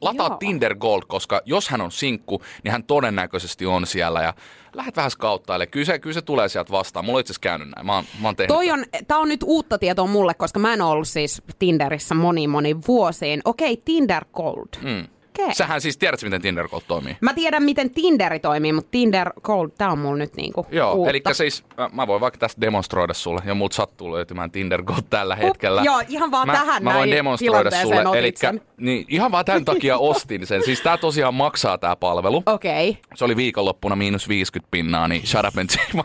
Lataa 0.00 0.28
Joo. 0.28 0.36
Tinder 0.36 0.74
Gold, 0.74 1.02
koska 1.08 1.40
jos 1.44 1.68
hän 1.68 1.80
on 1.80 1.92
sinkku, 1.92 2.42
niin 2.64 2.72
hän 2.72 2.84
todennäköisesti 2.84 3.66
on 3.66 3.86
siellä 3.86 4.22
ja 4.22 4.34
lähdet 4.74 4.96
vähän 4.96 5.10
skauttaille. 5.10 5.66
Kyllä 5.66 5.86
se, 5.86 5.98
kyllä 5.98 6.14
se 6.14 6.22
tulee 6.22 6.48
sieltä 6.48 6.72
vastaan. 6.72 7.04
Mulla 7.04 7.16
on 7.16 7.20
itse 7.20 7.30
asiassa 7.32 7.40
käynyt 7.40 7.68
näin. 7.76 7.86
Mä 7.86 7.94
oon, 7.94 8.04
mä 8.22 8.28
oon 8.28 8.36
Toi 8.48 8.70
on, 8.70 8.84
tää 9.08 9.18
on 9.18 9.28
nyt 9.28 9.42
uutta 9.42 9.78
tietoa 9.78 10.06
mulle, 10.06 10.34
koska 10.34 10.58
mä 10.58 10.72
en 10.72 10.82
ollut 10.82 11.08
siis 11.08 11.42
Tinderissä 11.58 12.14
moni 12.14 12.48
moni 12.48 12.76
vuosiin. 12.86 13.40
Okei, 13.44 13.76
Tinder 13.84 14.24
Gold. 14.32 14.68
Mm. 14.82 15.06
Okay. 15.38 15.54
Sähän 15.54 15.80
siis 15.80 15.98
tiedät, 15.98 16.22
miten 16.22 16.42
Tinder 16.42 16.68
Gold 16.68 16.82
toimii. 16.88 17.16
Mä 17.20 17.34
tiedän, 17.34 17.62
miten 17.62 17.90
Tinderi 17.90 18.40
toimii, 18.40 18.72
mutta 18.72 18.90
Tinder 18.90 19.30
Gold, 19.42 19.70
tää 19.78 19.90
on 19.90 19.98
mulla 19.98 20.16
nyt 20.16 20.36
niinku 20.36 20.66
Joo, 20.70 20.94
uutta. 20.94 21.10
eli 21.10 21.22
siis 21.32 21.64
mä 21.92 22.06
voin 22.06 22.20
vaikka 22.20 22.38
tästä 22.38 22.60
demonstroida 22.60 23.14
sulle, 23.14 23.40
ja 23.46 23.54
muut 23.54 23.72
sattuu 23.72 24.12
löytymään 24.12 24.50
Tinder 24.50 24.82
Gold 24.82 25.02
tällä 25.10 25.36
hetkellä. 25.36 25.82
Joo, 25.84 26.02
ihan 26.08 26.30
vaan 26.30 26.46
mä, 26.46 26.52
tähän 26.52 26.84
mä 26.84 26.94
voin 26.94 27.10
demonstroida 27.10 27.70
sulle, 27.70 28.18
eli 28.18 28.34
niin, 28.76 29.04
ihan 29.08 29.32
vaan 29.32 29.44
tämän 29.44 29.64
takia 29.64 29.98
ostin 29.98 30.46
sen. 30.46 30.64
Siis 30.64 30.80
tää 30.80 30.98
tosiaan 30.98 31.34
maksaa 31.34 31.78
tää 31.78 31.96
palvelu. 31.96 32.42
Okei. 32.46 32.88
Okay. 32.88 33.02
Se 33.14 33.24
oli 33.24 33.36
viikonloppuna 33.36 33.96
miinus 33.96 34.28
50 34.28 34.70
pinnaa, 34.70 35.08
niin 35.08 35.26
shut 35.26 35.44
up 35.48 35.58
and 35.58 35.70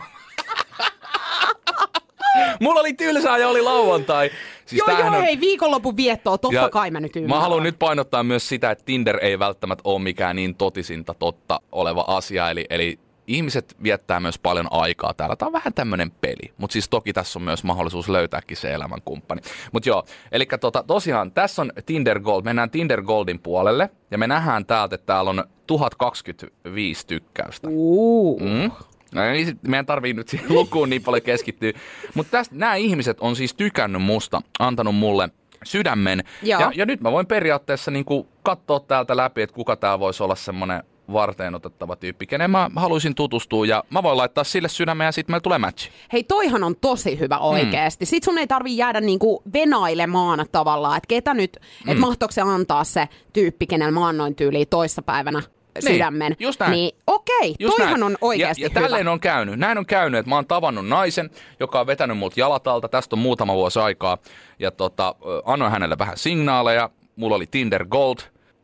Mulla 2.60 2.80
oli 2.80 2.92
tylsää 2.92 3.38
ja 3.38 3.48
oli 3.48 3.62
lauantai. 3.62 4.30
Siis 4.70 4.82
joo, 4.88 4.98
joo, 4.98 5.06
on... 5.06 5.12
hei, 5.12 5.40
viikonlopun 5.40 5.96
viettoa, 5.96 6.38
totta 6.38 6.54
ja 6.54 6.68
kai 6.68 6.90
mä 6.90 7.00
nyt 7.00 7.16
ymmärrän. 7.16 7.36
Mä 7.38 7.42
haluan 7.42 7.62
nyt 7.62 7.78
painottaa 7.78 8.22
myös 8.22 8.48
sitä, 8.48 8.70
että 8.70 8.84
Tinder 8.84 9.18
ei 9.22 9.38
välttämättä 9.38 9.82
ole 9.84 10.02
mikään 10.02 10.36
niin 10.36 10.54
totisinta 10.54 11.14
totta 11.14 11.60
oleva 11.72 12.04
asia. 12.08 12.50
Eli, 12.50 12.66
eli 12.70 12.98
ihmiset 13.26 13.76
viettää 13.82 14.20
myös 14.20 14.38
paljon 14.38 14.66
aikaa 14.70 15.14
täällä. 15.14 15.36
Tämä 15.36 15.46
on 15.46 15.52
vähän 15.52 15.74
tämmöinen 15.74 16.10
peli, 16.10 16.52
mutta 16.58 16.72
siis 16.72 16.88
toki 16.88 17.12
tässä 17.12 17.38
on 17.38 17.42
myös 17.42 17.64
mahdollisuus 17.64 18.08
löytääkin 18.08 18.56
se 18.56 18.74
elämänkumppani. 18.74 19.40
Mutta 19.72 19.88
joo, 19.88 20.04
eli 20.32 20.46
tota, 20.60 20.84
tosiaan 20.86 21.32
tässä 21.32 21.62
on 21.62 21.72
Tinder 21.86 22.20
Gold, 22.20 22.44
mennään 22.44 22.70
Tinder 22.70 23.02
Goldin 23.02 23.40
puolelle 23.40 23.90
ja 24.10 24.18
me 24.18 24.26
nähdään 24.26 24.66
täältä, 24.66 24.94
että 24.94 25.06
täällä 25.06 25.30
on 25.30 25.44
1025 25.66 27.06
tykkäystä. 27.06 27.68
Uh. 27.70 28.40
Mm. 28.40 28.70
No 29.14 29.24
ei, 29.24 29.44
sit 29.44 29.62
meidän 29.62 29.86
tarvii 29.86 30.12
nyt 30.12 30.28
siihen 30.28 30.54
lukuun 30.54 30.90
niin 30.90 31.02
paljon 31.02 31.22
keskittyä. 31.22 31.72
Mutta 32.14 32.42
nämä 32.50 32.74
ihmiset 32.74 33.20
on 33.20 33.36
siis 33.36 33.54
tykännyt 33.54 34.02
musta, 34.02 34.42
antanut 34.58 34.94
mulle 34.94 35.28
sydämen. 35.64 36.24
Joo. 36.42 36.60
Ja, 36.60 36.72
ja 36.74 36.86
nyt 36.86 37.00
mä 37.00 37.12
voin 37.12 37.26
periaatteessa 37.26 37.90
niin 37.90 38.04
katsoa 38.42 38.80
täältä 38.80 39.16
läpi, 39.16 39.42
että 39.42 39.54
kuka 39.54 39.76
tää 39.76 39.98
voisi 39.98 40.22
olla 40.22 40.34
semmoinen 40.34 40.82
varteen 41.12 41.54
otettava 41.54 41.96
tyyppi, 41.96 42.26
kenen 42.26 42.50
mä 42.50 42.70
haluaisin 42.76 43.14
tutustua 43.14 43.66
ja 43.66 43.84
mä 43.90 44.02
voin 44.02 44.16
laittaa 44.16 44.44
sille 44.44 44.68
sydämen 44.68 45.04
ja 45.04 45.12
sitten 45.12 45.32
meillä 45.32 45.42
tulee 45.42 45.58
matchi. 45.58 45.90
Hei, 46.12 46.24
toihan 46.24 46.64
on 46.64 46.76
tosi 46.80 47.18
hyvä 47.18 47.38
oikeesti. 47.38 48.04
Mm. 48.04 48.06
Sit 48.06 48.22
sun 48.22 48.38
ei 48.38 48.46
tarvi 48.46 48.76
jäädä 48.76 49.00
niinku 49.00 49.42
venailemaan 49.52 50.46
tavallaan, 50.52 50.96
että 50.96 51.08
ketä 51.08 51.34
nyt, 51.34 51.56
mm. 51.84 51.90
että 51.90 52.00
mahtoiko 52.00 52.32
se 52.32 52.40
antaa 52.40 52.84
se 52.84 53.08
tyyppi, 53.32 53.66
kenellä 53.66 53.92
mä 53.92 54.08
annoin 54.08 54.34
tyyliin 54.34 54.68
toissapäivänä 54.70 55.42
sydämen. 55.80 56.30
Niin, 56.32 56.36
just 56.46 56.60
näin. 56.60 56.72
Niin 56.72 56.92
okei, 57.06 57.54
Just 57.58 57.76
toihan 57.76 58.00
näin. 58.00 58.02
on 58.02 58.18
oikeasti 58.20 58.62
ja, 58.62 58.66
ja 58.66 58.70
hyvä. 58.70 58.80
tälleen 58.80 59.08
on 59.08 59.20
käynyt. 59.20 59.58
Näin 59.58 59.78
on 59.78 59.86
käynyt, 59.86 60.18
että 60.18 60.28
mä 60.30 60.34
oon 60.34 60.46
tavannut 60.46 60.88
naisen, 60.88 61.30
joka 61.60 61.80
on 61.80 61.86
vetänyt 61.86 62.18
multa 62.18 62.40
jalatalta. 62.40 62.88
Tästä 62.88 63.16
on 63.16 63.20
muutama 63.20 63.54
vuosi 63.54 63.78
aikaa. 63.78 64.18
Ja 64.58 64.70
tota, 64.70 65.14
annoin 65.44 65.72
hänelle 65.72 65.98
vähän 65.98 66.16
signaaleja. 66.16 66.90
Mulla 67.16 67.36
oli 67.36 67.46
Tinder 67.46 67.86
Gold. 67.86 68.18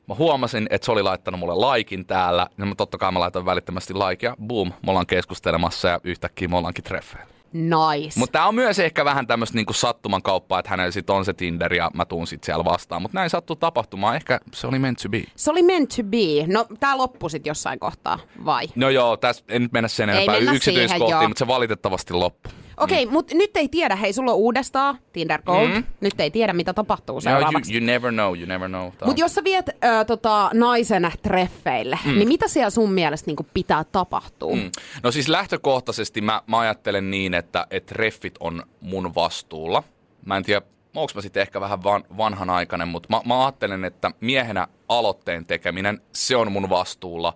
Mä 0.08 0.14
huomasin, 0.14 0.66
että 0.70 0.84
se 0.84 0.92
oli 0.92 1.02
laittanut 1.02 1.40
mulle 1.40 1.54
laikin 1.54 2.06
täällä. 2.06 2.46
Ja 2.58 2.66
mä 2.66 2.74
totta 2.74 2.98
kai 2.98 3.12
mä 3.12 3.20
laitoin 3.20 3.46
välittömästi 3.46 3.94
laikia. 3.94 4.36
Boom, 4.46 4.68
me 4.68 4.90
ollaan 4.90 5.06
keskustelemassa 5.06 5.88
ja 5.88 6.00
yhtäkkiä 6.04 6.48
me 6.48 6.56
ollaankin 6.56 6.84
treffeillä. 6.84 7.35
Nice. 7.56 8.18
Mutta 8.18 8.32
tää 8.32 8.48
on 8.48 8.54
myös 8.54 8.78
ehkä 8.78 9.04
vähän 9.04 9.26
tämmöistä 9.26 9.56
niinku 9.56 9.72
sattuman 9.72 10.22
kauppaa, 10.22 10.58
että 10.58 10.70
hänellä 10.70 10.90
sit 10.90 11.10
on 11.10 11.24
se 11.24 11.32
Tinder 11.32 11.74
ja 11.74 11.90
mä 11.94 12.04
tuun 12.04 12.26
sit 12.26 12.44
siellä 12.44 12.64
vastaan. 12.64 13.02
Mutta 13.02 13.18
näin 13.18 13.30
sattuu 13.30 13.56
tapahtumaan. 13.56 14.16
Ehkä 14.16 14.40
se 14.54 14.66
oli 14.66 14.78
meant 14.78 14.98
to 15.02 15.08
be. 15.08 15.24
Se 15.36 15.50
oli 15.50 15.62
meant 15.62 15.88
to 15.96 16.02
be. 16.02 16.46
No, 16.46 16.66
tää 16.80 16.96
loppui 16.98 17.30
sit 17.30 17.46
jossain 17.46 17.78
kohtaa, 17.78 18.18
vai? 18.44 18.66
No 18.74 18.88
joo, 18.90 19.16
tässä 19.16 19.44
en 19.48 19.62
nyt 19.62 19.72
mennä 19.72 19.88
sen 19.88 20.08
enempää 20.08 20.34
mennä 20.34 20.52
yksityiskohtiin, 20.52 21.08
siihen, 21.08 21.30
mutta 21.30 21.38
se 21.38 21.46
valitettavasti 21.46 22.14
loppui. 22.14 22.52
Okei, 22.76 23.02
okay, 23.04 23.12
mutta 23.12 23.34
nyt 23.34 23.56
ei 23.56 23.68
tiedä, 23.68 23.96
hei, 23.96 24.12
sulla 24.12 24.32
on 24.32 24.36
uudestaan 24.36 24.98
Tinder 25.12 25.42
Gold. 25.42 25.68
Mm. 25.68 25.84
Nyt 26.00 26.20
ei 26.20 26.30
tiedä, 26.30 26.52
mitä 26.52 26.72
tapahtuu 26.74 27.14
No, 27.14 27.30
you, 27.30 27.40
seuraavaksi. 27.40 27.76
you 27.76 27.86
never 27.86 28.12
know, 28.12 28.38
you 28.38 28.46
never 28.46 28.68
know. 28.68 28.90
Mutta 29.04 29.20
jos 29.20 29.34
sä 29.34 29.44
viet 29.44 29.68
ö, 29.68 30.04
tota, 30.04 30.50
naisen 30.54 31.12
treffeille, 31.22 31.98
mm. 32.04 32.12
niin 32.14 32.28
mitä 32.28 32.48
siellä 32.48 32.70
sun 32.70 32.92
mielestä 32.92 33.28
niinku 33.28 33.46
pitää 33.54 33.84
tapahtua? 33.84 34.56
Mm. 34.56 34.70
No 35.02 35.10
siis 35.10 35.28
lähtökohtaisesti 35.28 36.20
mä, 36.20 36.42
mä 36.46 36.58
ajattelen 36.58 37.10
niin, 37.10 37.34
että, 37.34 37.66
että 37.70 37.94
treffit 37.94 38.34
on 38.40 38.62
mun 38.80 39.14
vastuulla. 39.14 39.82
Mä 40.24 40.36
en 40.36 40.42
tiedä, 40.42 40.62
onko 40.94 41.12
mä 41.14 41.20
sitten 41.20 41.40
ehkä 41.40 41.60
vähän 41.60 41.82
van, 41.82 42.04
vanhanaikainen, 42.16 42.88
mutta 42.88 43.08
mä, 43.10 43.20
mä 43.24 43.44
ajattelen, 43.44 43.84
että 43.84 44.10
miehenä 44.20 44.68
aloitteen 44.88 45.46
tekeminen, 45.46 46.00
se 46.12 46.36
on 46.36 46.52
mun 46.52 46.70
vastuulla. 46.70 47.34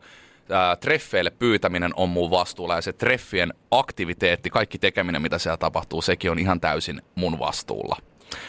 Ää, 0.50 0.76
treffeille 0.76 1.30
pyytäminen 1.30 1.92
on 1.96 2.08
mun 2.08 2.30
vastuulla 2.30 2.74
ja 2.74 2.82
se 2.82 2.92
treffien 2.92 3.54
aktiviteetti, 3.70 4.50
kaikki 4.50 4.78
tekeminen, 4.78 5.22
mitä 5.22 5.38
siellä 5.38 5.56
tapahtuu, 5.56 6.02
sekin 6.02 6.30
on 6.30 6.38
ihan 6.38 6.60
täysin 6.60 7.02
mun 7.14 7.38
vastuulla. 7.38 7.96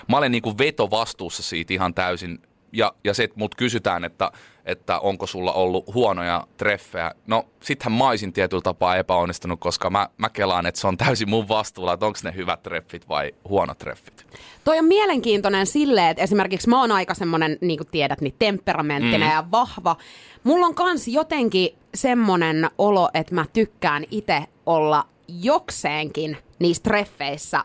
Mä 0.10 0.17
olen 0.17 0.31
niin 0.31 0.41
kuin 0.41 0.58
vetovastuussa 0.58 1.43
siitä 1.43 1.74
ihan 1.74 1.93
täysin 1.93 2.39
ja, 2.74 2.93
ja 3.03 3.13
se, 3.13 3.24
että 3.24 3.39
mut 3.39 3.55
kysytään, 3.55 4.05
että, 4.05 4.31
että 4.65 5.00
onko 5.00 5.27
sulla 5.27 5.53
ollut 5.53 5.93
huonoja 5.93 6.48
treffejä. 6.58 7.12
No, 7.27 7.46
sittenhän 7.60 7.98
mä 7.98 8.10
olisin 8.10 8.34
tietyllä 8.34 8.62
tapaa 8.62 8.96
epäonnistunut, 8.96 9.60
koska 9.60 9.89
mä, 9.89 10.10
mä 10.17 10.29
kelaan, 10.29 10.65
että 10.65 10.81
se 10.81 10.88
on 10.88 10.98
täysin 10.98 11.29
mun 11.29 11.48
vastuulla, 11.48 11.93
että 11.93 12.05
onko 12.05 12.20
ne 12.24 12.34
hyvät 12.36 12.63
treffit 12.63 13.10
vai 13.10 13.31
huonot 13.50 13.77
treffit. 13.77 14.27
Toi 14.63 14.80
on 14.80 14.86
mielenkiintoinen 14.86 15.65
silleen, 15.68 16.10
että 16.10 16.24
esimerkiksi 16.24 16.70
mä 16.70 16.82
oon 16.82 16.91
aika 16.91 17.13
semmonen, 17.13 17.58
niin 17.62 17.77
kuin 17.77 17.88
tiedät, 17.91 18.22
niin 18.22 18.36
temperamenttinen 18.39 19.30
mm. 19.30 19.36
ja 19.36 19.44
vahva. 19.51 19.96
Mulla 20.44 20.65
on 20.65 20.75
kans 20.75 21.08
jotenkin 21.08 21.70
semmonen 21.96 22.70
olo, 22.77 23.10
että 23.13 23.36
mä 23.36 23.46
tykkään 23.53 24.03
itse 24.12 24.44
olla 24.65 25.06
jokseenkin 25.27 26.38
niissä 26.60 26.84
treffeissä 26.84 27.63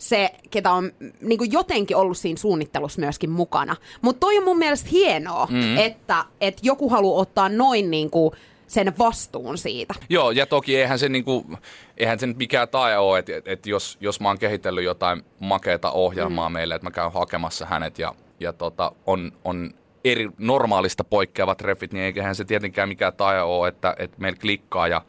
se, 0.00 0.30
ketä 0.50 0.72
on 0.72 0.92
niin 1.20 1.38
kuin 1.38 1.52
jotenkin 1.52 1.96
ollut 1.96 2.18
siinä 2.18 2.36
suunnittelussa 2.36 3.00
myöskin 3.00 3.30
mukana. 3.30 3.76
Mutta 4.02 4.20
toi 4.20 4.38
on 4.38 4.44
mun 4.44 4.58
mielestä 4.58 4.88
hienoa, 4.92 5.46
mm. 5.50 5.76
että, 5.76 6.24
että 6.40 6.60
joku 6.64 6.88
haluaa 6.88 7.20
ottaa 7.20 7.48
noin 7.48 7.90
niin 7.90 8.10
kuin 8.10 8.30
sen 8.70 8.98
vastuun 8.98 9.58
siitä. 9.58 9.94
Joo, 10.08 10.30
ja 10.30 10.46
toki 10.46 10.76
eihän 10.76 10.98
se, 10.98 11.08
niinku, 11.08 11.46
eihän 11.96 12.18
se 12.18 12.26
nyt 12.26 12.36
mikään 12.36 12.68
tae 12.68 12.98
ole, 12.98 13.18
että 13.18 13.36
et, 13.36 13.48
et 13.48 13.66
jos, 13.66 13.98
jos 14.00 14.20
mä 14.20 14.28
oon 14.28 14.38
kehitellyt 14.38 14.84
jotain 14.84 15.24
makeata 15.40 15.90
ohjelmaa 15.90 16.48
mm. 16.48 16.52
meille, 16.52 16.74
että 16.74 16.86
mä 16.86 16.90
käyn 16.90 17.12
hakemassa 17.12 17.66
hänet 17.66 17.98
ja, 17.98 18.14
ja 18.40 18.52
tota, 18.52 18.92
on, 19.06 19.32
on 19.44 19.70
eri 20.04 20.28
normaalista 20.38 21.04
poikkeavat 21.04 21.58
treffit, 21.58 21.92
niin 21.92 22.04
eiköhän 22.04 22.34
se 22.34 22.44
tietenkään 22.44 22.88
mikään 22.88 23.12
tae 23.12 23.42
ole, 23.42 23.68
että, 23.68 23.94
että 23.98 24.16
meillä 24.20 24.38
klikkaa 24.40 24.88
ja, 24.88 25.02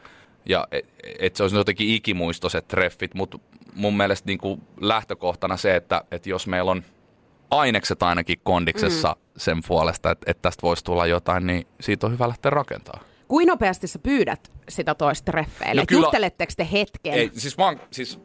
ja 0.45 0.67
että 0.71 0.91
et 1.19 1.35
se 1.35 1.43
olisi 1.43 1.55
jotenkin 1.55 1.89
ikimuistoiset 1.89 2.67
treffit, 2.67 3.13
mutta 3.13 3.39
mun 3.73 3.97
mielestä 3.97 4.27
niinku 4.27 4.59
lähtökohtana 4.81 5.57
se, 5.57 5.75
että, 5.75 6.03
että 6.11 6.29
jos 6.29 6.47
meillä 6.47 6.71
on 6.71 6.83
ainekset 7.51 8.03
ainakin 8.03 8.39
kondiksessa 8.43 9.15
mm. 9.17 9.31
sen 9.37 9.57
puolesta, 9.67 10.11
että, 10.11 10.31
että 10.31 10.41
tästä 10.41 10.61
voisi 10.61 10.83
tulla 10.83 11.05
jotain, 11.05 11.47
niin 11.47 11.67
siitä 11.81 12.07
on 12.07 12.13
hyvä 12.13 12.27
lähteä 12.27 12.49
rakentamaan. 12.49 13.10
Kuinka 13.31 13.51
nopeasti 13.53 13.87
sä 13.87 13.99
pyydät 13.99 14.51
sitä 14.69 14.95
toista 14.95 15.31
treffeille? 15.31 15.81
No 15.81 15.85
kyllä- 15.87 16.05
Jutteletteko 16.05 16.51
te 16.57 16.67
hetken? 16.71 17.13
Ei, 17.13 17.31
siis 17.33 17.57
mä 17.57 17.65
oon, 17.65 17.79
siis 17.91 18.19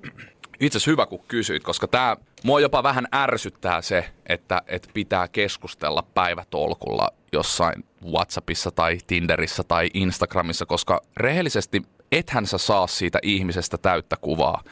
itse 0.60 0.76
asiassa 0.78 0.90
hyvä 0.90 1.06
kun 1.06 1.20
kysyit, 1.28 1.62
koska 1.62 1.88
tää 1.88 2.16
mua 2.44 2.60
jopa 2.60 2.82
vähän 2.82 3.06
ärsyttää 3.14 3.82
se, 3.82 4.04
että, 4.28 4.62
että 4.66 4.88
pitää 4.94 5.28
keskustella 5.28 6.02
päivätolkulla 6.14 7.08
jossain 7.32 7.84
Whatsappissa 8.10 8.70
tai 8.70 8.98
Tinderissä 9.06 9.62
tai 9.64 9.90
Instagramissa, 9.94 10.66
koska 10.66 11.00
rehellisesti 11.16 11.82
ethän 12.12 12.46
sä 12.46 12.58
saa 12.58 12.86
siitä 12.86 13.18
ihmisestä 13.22 13.78
täyttä 13.78 14.16
kuvaa 14.20 14.62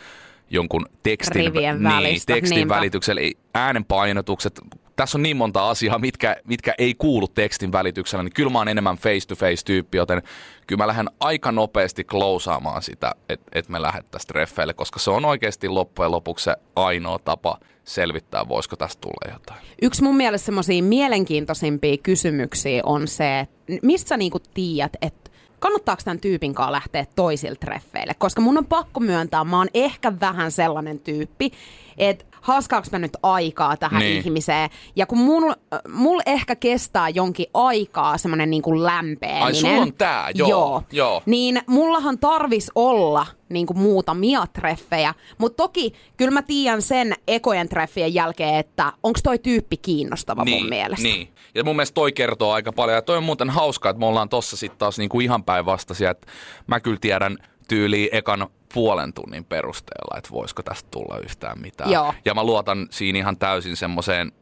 jonkun 0.50 0.86
tekstin, 1.02 1.44
Rivien 1.44 1.82
niin, 1.82 1.92
välistä, 1.94 2.34
tekstin 2.34 2.56
niinpä. 2.56 2.74
välityksellä, 2.74 3.20
ei- 3.20 3.36
äänenpainotukset. 3.54 4.60
Tässä 4.96 5.18
on 5.18 5.22
niin 5.22 5.36
monta 5.36 5.70
asiaa, 5.70 5.98
mitkä, 5.98 6.36
mitkä 6.44 6.74
ei 6.78 6.94
kuulu 6.94 7.28
tekstin 7.28 7.72
välityksellä, 7.72 8.22
niin 8.22 8.32
kyllä 8.32 8.50
mä 8.50 8.58
oon 8.58 8.68
enemmän 8.68 8.96
face-to-face-tyyppi, 8.96 9.98
joten 9.98 10.22
kyllä 10.66 10.82
mä 10.82 10.86
lähden 10.86 11.10
aika 11.20 11.52
nopeasti 11.52 12.04
klousaamaan 12.04 12.82
sitä, 12.82 13.14
että 13.28 13.46
et 13.52 13.68
me 13.68 13.82
lähdettäisiin 13.82 14.28
treffeille, 14.28 14.74
koska 14.74 14.98
se 14.98 15.10
on 15.10 15.24
oikeasti 15.24 15.68
loppujen 15.68 16.10
lopuksi 16.10 16.44
se 16.44 16.56
ainoa 16.76 17.18
tapa 17.18 17.58
selvittää, 17.84 18.48
voisiko 18.48 18.76
tästä 18.76 19.00
tulla 19.00 19.32
jotain. 19.32 19.60
Yksi 19.82 20.02
mun 20.02 20.16
mielestä 20.16 20.46
semmoisia 20.46 20.82
mielenkiintoisimpia 20.82 21.96
kysymyksiä 21.96 22.82
on 22.86 23.08
se, 23.08 23.40
että 23.40 23.72
missä 23.82 24.16
niinku 24.16 24.38
tiedät, 24.54 24.96
että 25.02 25.30
kannattaako 25.58 26.02
tämän 26.04 26.20
tyypin 26.20 26.54
kanssa 26.54 26.72
lähteä 26.72 27.06
toisille 27.16 27.56
treffeille? 27.56 28.12
Koska 28.18 28.40
mun 28.40 28.58
on 28.58 28.66
pakko 28.66 29.00
myöntää, 29.00 29.44
mä 29.44 29.58
oon 29.58 29.68
ehkä 29.74 30.12
vähän 30.20 30.52
sellainen 30.52 30.98
tyyppi, 30.98 31.52
että 31.98 32.24
haaskaaks 32.44 32.90
mä 32.90 32.98
nyt 32.98 33.16
aikaa 33.22 33.76
tähän 33.76 33.98
Niin. 33.98 34.10
niin. 34.10 34.24
ihmiseen. 34.24 34.70
Ja 34.96 35.06
kun 35.06 35.18
mul, 35.18 35.52
mul 35.88 36.20
ehkä 36.26 36.56
kestää 36.56 37.08
jonkin 37.08 37.46
aikaa 37.54 38.18
semmoinen 38.18 38.50
niinku 38.50 38.82
lämpeäminen. 38.82 39.42
Ai, 39.42 39.54
sulla 39.54 39.82
on 39.82 39.92
tää, 39.92 40.30
joo, 40.34 40.48
joo. 40.48 40.82
joo. 40.92 41.22
Niin 41.26 41.62
mullahan 41.66 42.18
tarvis 42.18 42.70
olla 42.74 43.26
niinku 43.48 43.74
muutamia 43.74 44.46
treffejä. 44.52 45.14
Mutta 45.38 45.56
toki 45.62 45.94
kyllä 46.16 46.30
mä 46.30 46.42
tiedän 46.42 46.82
sen 46.82 47.14
ekojen 47.28 47.68
treffien 47.68 48.14
jälkeen, 48.14 48.54
että 48.54 48.92
onko 49.02 49.20
toi 49.22 49.38
tyyppi 49.38 49.76
kiinnostava 49.76 50.44
mun 50.44 50.68
mielestä. 50.68 51.02
Niin. 51.08 51.28
Ja 51.54 51.64
mun 51.64 51.76
mielestä 51.76 51.94
toi 51.94 52.12
kertoo 52.12 52.52
aika 52.52 52.72
paljon. 52.72 52.94
Ja 52.96 53.02
toi 53.02 53.16
on 53.16 53.24
muuten 53.24 53.50
hauskaa, 53.50 53.90
että 53.90 54.00
me 54.00 54.06
ollaan 54.06 54.28
tossa 54.28 54.56
sitten 54.56 54.78
taas 54.78 54.98
niinku 54.98 55.20
ihan 55.20 55.44
päinvastaisia. 55.44 56.10
Että 56.10 56.26
mä 56.66 56.80
kyllä 56.80 56.98
tiedän 57.00 57.36
tyyliin 57.68 58.08
ekan 58.12 58.46
puolen 58.74 59.12
tunnin 59.12 59.44
perusteella, 59.44 60.18
että 60.18 60.30
voisiko 60.30 60.62
tästä 60.62 60.88
tulla 60.90 61.18
yhtään 61.18 61.60
mitään. 61.60 61.90
Joo. 61.90 62.14
Ja 62.24 62.34
mä 62.34 62.44
luotan 62.44 62.86
siinä 62.90 63.18
ihan 63.18 63.36
täysin 63.36 63.76
semmoiseen 63.76 64.32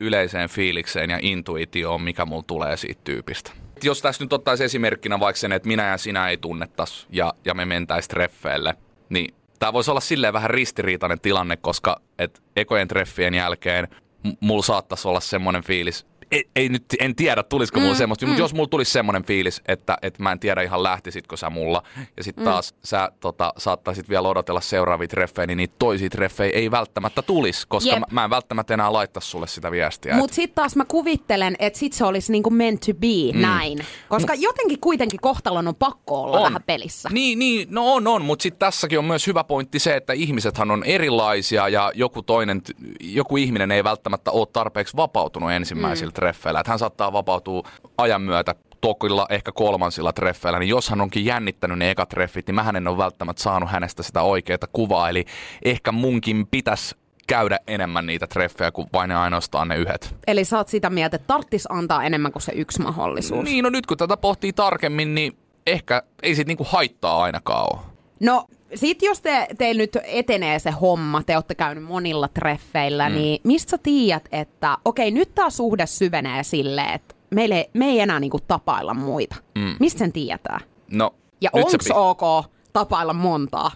yleiseen 0.00 0.48
fiilikseen 0.48 1.10
ja 1.10 1.18
intuitioon, 1.22 2.02
mikä 2.02 2.24
mulla 2.24 2.44
tulee 2.46 2.76
siitä 2.76 3.00
tyypistä. 3.04 3.50
Jos 3.82 4.02
tässä 4.02 4.24
nyt 4.24 4.32
ottaisi 4.32 4.64
esimerkkinä 4.64 5.20
vaikka 5.20 5.40
sen, 5.40 5.52
että 5.52 5.68
minä 5.68 5.86
ja 5.86 5.96
sinä 5.98 6.28
ei 6.28 6.36
tunnettas 6.36 7.06
ja, 7.10 7.34
ja 7.44 7.54
me 7.54 7.64
mentäis 7.64 8.08
treffeille, 8.08 8.74
niin 9.08 9.34
tämä 9.58 9.72
voisi 9.72 9.90
olla 9.90 10.00
silleen 10.00 10.32
vähän 10.32 10.50
ristiriitainen 10.50 11.20
tilanne, 11.20 11.56
koska 11.56 12.00
et 12.18 12.42
ekojen 12.56 12.88
treffien 12.88 13.34
jälkeen 13.34 13.88
m- 14.24 14.30
mulla 14.40 14.62
saattaisi 14.62 15.08
olla 15.08 15.20
semmoinen 15.20 15.62
fiilis, 15.64 16.06
ei, 16.30 16.48
ei 16.56 16.68
nyt, 16.68 16.84
en 17.00 17.14
tiedä 17.14 17.42
tulisiko 17.42 17.80
mulla 17.80 17.94
mm, 17.94 17.98
semmoista, 17.98 18.26
mm. 18.26 18.30
mutta 18.30 18.42
jos 18.42 18.54
mulla 18.54 18.68
tulisi 18.68 18.92
semmoinen 18.92 19.24
fiilis, 19.24 19.62
että, 19.66 19.98
että 20.02 20.22
mä 20.22 20.32
en 20.32 20.40
tiedä 20.40 20.62
ihan 20.62 20.82
lähtisitkö 20.82 21.36
sä 21.36 21.50
mulla, 21.50 21.82
ja 22.16 22.24
sitten 22.24 22.44
mm. 22.44 22.50
taas 22.50 22.74
sä 22.84 23.12
tota, 23.20 23.52
saattaisit 23.56 24.08
vielä 24.08 24.28
odotella 24.28 24.60
seuraavia 24.60 25.08
treffejä, 25.08 25.46
niin 25.46 25.56
niitä 25.56 25.74
toisia 25.78 26.10
treffejä 26.10 26.52
ei 26.54 26.70
välttämättä 26.70 27.22
tulisi, 27.22 27.66
koska 27.68 27.98
mä, 27.98 28.06
mä 28.10 28.24
en 28.24 28.30
välttämättä 28.30 28.74
enää 28.74 28.92
laittaa 28.92 29.20
sulle 29.20 29.46
sitä 29.46 29.70
viestiä. 29.70 30.14
Mutta 30.14 30.34
sitten 30.34 30.54
taas 30.54 30.76
mä 30.76 30.84
kuvittelen, 30.84 31.56
että 31.58 31.78
sit 31.78 31.92
se 31.92 32.04
olisi 32.04 32.32
niinku 32.32 32.50
meant 32.50 32.80
to 32.80 32.94
be 32.94 33.32
mm. 33.34 33.40
näin, 33.40 33.78
koska 34.08 34.34
M- 34.34 34.40
jotenkin 34.40 34.80
kuitenkin 34.80 35.20
kohtalon 35.20 35.68
on 35.68 35.74
pakko 35.74 36.22
olla 36.22 36.36
on. 36.36 36.44
vähän 36.44 36.62
pelissä. 36.66 37.08
Niin, 37.12 37.38
niin, 37.38 37.68
no 37.70 37.92
on, 37.92 38.06
on, 38.06 38.24
mutta 38.24 38.42
sitten 38.42 38.58
tässäkin 38.58 38.98
on 38.98 39.04
myös 39.04 39.26
hyvä 39.26 39.44
pointti 39.44 39.78
se, 39.78 39.96
että 39.96 40.12
ihmisethän 40.12 40.70
on 40.70 40.84
erilaisia 40.84 41.68
ja 41.68 41.92
joku 41.94 42.22
toinen, 42.22 42.62
joku 43.00 43.36
ihminen 43.36 43.70
ei 43.70 43.84
välttämättä 43.84 44.30
ole 44.30 44.46
tarpeeksi 44.52 44.96
vapautunut 44.96 45.52
ensimmäisiltä 45.52 46.17
mm. 46.17 46.17
Treffeillä. 46.20 46.60
Että 46.60 46.72
hän 46.72 46.78
saattaa 46.78 47.12
vapautua 47.12 47.62
ajan 47.98 48.22
myötä 48.22 48.54
tokilla, 48.80 49.26
ehkä 49.30 49.52
kolmansilla 49.52 50.12
treffeillä, 50.12 50.58
niin 50.58 50.68
jos 50.68 50.90
hän 50.90 51.00
onkin 51.00 51.24
jännittänyt 51.24 51.78
ne 51.78 51.90
ekat 51.90 52.08
treffit, 52.08 52.46
niin 52.46 52.54
mähän 52.54 52.76
en 52.76 52.88
ole 52.88 52.98
välttämättä 52.98 53.42
saanut 53.42 53.70
hänestä 53.70 54.02
sitä 54.02 54.22
oikeaa 54.22 54.58
kuvaa. 54.72 55.08
Eli 55.08 55.24
ehkä 55.64 55.92
munkin 55.92 56.46
pitäisi 56.46 56.94
käydä 57.26 57.58
enemmän 57.66 58.06
niitä 58.06 58.26
treffejä 58.26 58.70
kuin 58.70 58.88
vain 58.92 59.10
ainoastaan 59.10 59.68
ne 59.68 59.76
yhdet. 59.76 60.14
Eli 60.26 60.44
sä 60.44 60.56
oot 60.56 60.68
sitä 60.68 60.90
mieltä, 60.90 61.16
että 61.16 61.26
tarttis 61.26 61.66
antaa 61.70 62.04
enemmän 62.04 62.32
kuin 62.32 62.42
se 62.42 62.52
yksi 62.52 62.82
mahdollisuus. 62.82 63.44
Niin, 63.44 63.62
no 63.62 63.70
nyt 63.70 63.86
kun 63.86 63.96
tätä 63.96 64.16
pohtii 64.16 64.52
tarkemmin, 64.52 65.14
niin 65.14 65.38
ehkä 65.66 66.02
ei 66.22 66.34
sit 66.34 66.48
niinku 66.48 66.66
haittaa 66.70 67.22
ainakaan 67.22 67.66
ole. 67.72 67.80
No 68.20 68.44
sitten 68.74 69.06
jos 69.06 69.20
te, 69.20 69.46
teillä 69.58 69.78
nyt 69.78 69.96
etenee 70.04 70.58
se 70.58 70.70
homma, 70.70 71.22
te 71.22 71.36
olette 71.36 71.54
käynyt 71.54 71.84
monilla 71.84 72.28
treffeillä, 72.28 73.08
mm. 73.08 73.14
niin 73.14 73.40
mistä 73.44 73.70
sä 73.70 73.78
tiedät, 73.82 74.28
että 74.32 74.78
okei, 74.84 75.10
nyt 75.10 75.34
tämä 75.34 75.50
suhde 75.50 75.86
syvenee 75.86 76.42
silleen, 76.42 76.94
että 76.94 77.14
meille, 77.30 77.70
me 77.74 77.86
ei 77.86 78.00
enää 78.00 78.20
niinku 78.20 78.40
tapailla 78.40 78.94
muita. 78.94 79.36
Mm. 79.54 79.76
Mistä 79.80 79.98
sen 79.98 80.12
tietää? 80.12 80.60
No, 80.90 81.14
ja 81.40 81.50
onko 81.52 81.70
pi- 81.70 81.92
ok 81.94 82.44
tapailla 82.72 83.12
montaa? 83.12 83.70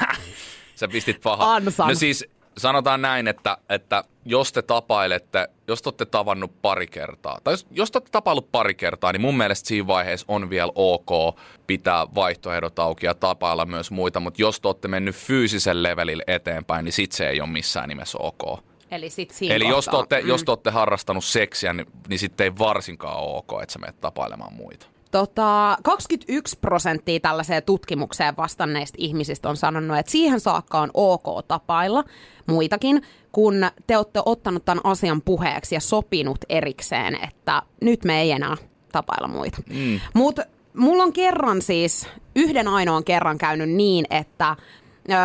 sä 0.80 0.88
pistit 0.88 1.20
paha. 1.22 1.54
Ansan. 1.54 1.88
No 1.88 1.94
siis 1.94 2.24
sanotaan 2.58 3.02
näin, 3.02 3.28
että, 3.28 3.58
että 3.68 4.04
jos 4.30 4.52
te 4.52 4.62
tapailette, 4.62 5.48
jos 5.68 5.82
te 5.82 5.88
olette 5.88 6.06
tavannut 6.06 6.62
pari 6.62 6.86
kertaa, 6.86 7.38
tai 7.44 7.52
jos, 7.52 7.66
jos 7.70 7.90
te 7.90 7.98
olette 7.98 8.10
tapaillut 8.10 8.52
pari 8.52 8.74
kertaa, 8.74 9.12
niin 9.12 9.20
mun 9.20 9.36
mielestä 9.36 9.68
siinä 9.68 9.86
vaiheessa 9.86 10.26
on 10.28 10.50
vielä 10.50 10.72
ok 10.74 11.38
pitää 11.66 12.06
vaihtoehdot 12.14 12.78
auki 12.78 13.06
ja 13.06 13.14
tapailla 13.14 13.64
myös 13.64 13.90
muita, 13.90 14.20
mutta 14.20 14.42
jos 14.42 14.60
te 14.60 14.68
olette 14.68 14.88
mennyt 14.88 15.14
fyysisen 15.14 15.82
levelille 15.82 16.24
eteenpäin, 16.26 16.84
niin 16.84 16.92
sit 16.92 17.12
se 17.12 17.28
ei 17.28 17.40
ole 17.40 17.48
missään 17.48 17.88
nimessä 17.88 18.18
ok. 18.18 18.64
Eli, 18.90 19.10
sit 19.10 19.30
siinä 19.30 19.54
Eli 19.54 19.68
jos 19.68 19.84
te, 19.84 19.96
olette, 19.96 20.22
mm. 20.22 20.28
jos 20.28 20.44
te 20.44 20.50
olette 20.50 20.70
harrastanut 20.70 21.24
seksiä, 21.24 21.72
niin, 21.72 21.86
niin 22.08 22.18
sitten 22.18 22.44
ei 22.44 22.58
varsinkaan 22.58 23.16
ole 23.16 23.36
ok, 23.36 23.62
että 23.62 23.72
sä 23.72 23.78
menet 23.78 24.00
tapailemaan 24.00 24.52
muita. 24.52 24.86
Tota, 25.10 25.78
21 25.82 26.58
prosenttia 26.60 27.20
tällaiseen 27.20 27.62
tutkimukseen 27.62 28.36
vastanneista 28.36 28.96
ihmisistä 28.98 29.48
on 29.48 29.56
sanonut, 29.56 29.98
että 29.98 30.12
siihen 30.12 30.40
saakka 30.40 30.80
on 30.80 30.90
ok 30.94 31.46
tapailla 31.48 32.04
muitakin, 32.46 33.02
kun 33.32 33.54
te 33.86 33.96
olette 33.96 34.20
ottanut 34.24 34.64
tämän 34.64 34.80
asian 34.84 35.22
puheeksi 35.22 35.74
ja 35.74 35.80
sopinut 35.80 36.38
erikseen, 36.48 37.18
että 37.24 37.62
nyt 37.80 38.04
me 38.04 38.20
ei 38.20 38.30
enää 38.30 38.56
tapailla 38.92 39.28
muita. 39.28 39.62
Mm. 39.70 40.00
Mutta 40.14 40.42
mulla 40.74 41.02
on 41.02 41.12
kerran 41.12 41.62
siis, 41.62 42.08
yhden 42.36 42.68
ainoan 42.68 43.04
kerran 43.04 43.38
käynyt 43.38 43.70
niin, 43.70 44.06
että 44.10 44.56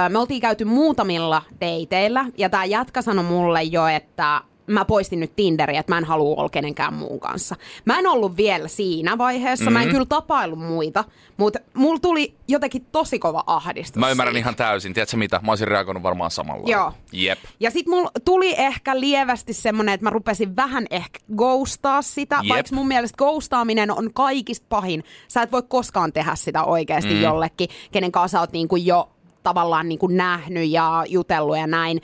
me 0.09 0.19
oltiin 0.19 0.41
käyty 0.41 0.65
muutamilla 0.65 1.41
deiteillä 1.61 2.25
ja 2.37 2.49
tämä 2.49 2.65
jätkä 2.65 3.01
sanoi 3.01 3.25
mulle 3.25 3.63
jo, 3.63 3.87
että 3.87 4.41
mä 4.67 4.85
poistin 4.85 5.19
nyt 5.19 5.35
Tinderiä, 5.35 5.79
että 5.79 5.91
mä 5.91 5.97
en 5.97 6.03
halua 6.03 6.35
olla 6.35 6.49
kenenkään 6.49 6.93
muun 6.93 7.19
kanssa. 7.19 7.55
Mä 7.85 7.99
en 7.99 8.07
ollut 8.07 8.37
vielä 8.37 8.67
siinä 8.67 9.17
vaiheessa, 9.17 9.65
mm-hmm. 9.65 9.73
mä 9.73 9.81
en 9.81 9.87
mhm. 9.87 9.91
kyllä 9.91 10.05
tapailu 10.05 10.55
muita, 10.55 11.03
mutta 11.37 11.59
mulla 11.73 11.99
tuli 11.99 12.33
jotenkin 12.47 12.85
tosi 12.91 13.19
kova 13.19 13.43
ahdistus 13.47 13.99
Mä 13.99 14.09
ymmärrän 14.09 14.33
siitä. 14.33 14.43
ihan 14.43 14.55
täysin, 14.55 14.93
tiedätkö 14.93 15.17
mitä, 15.17 15.39
mä 15.43 15.51
olisin 15.51 15.67
reagoinut 15.67 16.03
varmaan 16.03 16.31
samalla. 16.31 16.69
Joo. 16.69 16.93
Jep. 17.11 17.39
Ja 17.59 17.71
sit 17.71 17.87
mulla 17.87 18.11
tuli 18.25 18.55
ehkä 18.57 18.99
lievästi 18.99 19.53
semmonen, 19.53 19.93
että 19.93 20.03
mä 20.03 20.09
rupesin 20.09 20.55
vähän 20.55 20.85
ehkä 20.89 21.19
ghostaa 21.37 22.01
sitä, 22.01 22.39
Jep. 22.43 22.49
vaikka 22.49 22.75
mun 22.75 22.87
mielestä 22.87 23.17
ghostaaminen 23.17 23.91
on 23.91 24.13
kaikista 24.13 24.65
pahin. 24.69 25.03
Sä 25.27 25.41
et 25.41 25.51
voi 25.51 25.63
koskaan 25.63 26.13
tehdä 26.13 26.35
sitä 26.35 26.63
oikeasti 26.63 27.13
mm. 27.13 27.21
jollekin, 27.21 27.69
kenen 27.91 28.11
kanssa 28.11 28.35
sä 28.35 28.39
oot 28.39 28.51
niinku 28.51 28.75
jo 28.75 29.09
tavallaan 29.43 29.89
niinku 29.89 30.07
nähnyt 30.07 30.69
ja 30.69 31.05
jutellut 31.09 31.57
ja 31.57 31.67
näin 31.67 32.01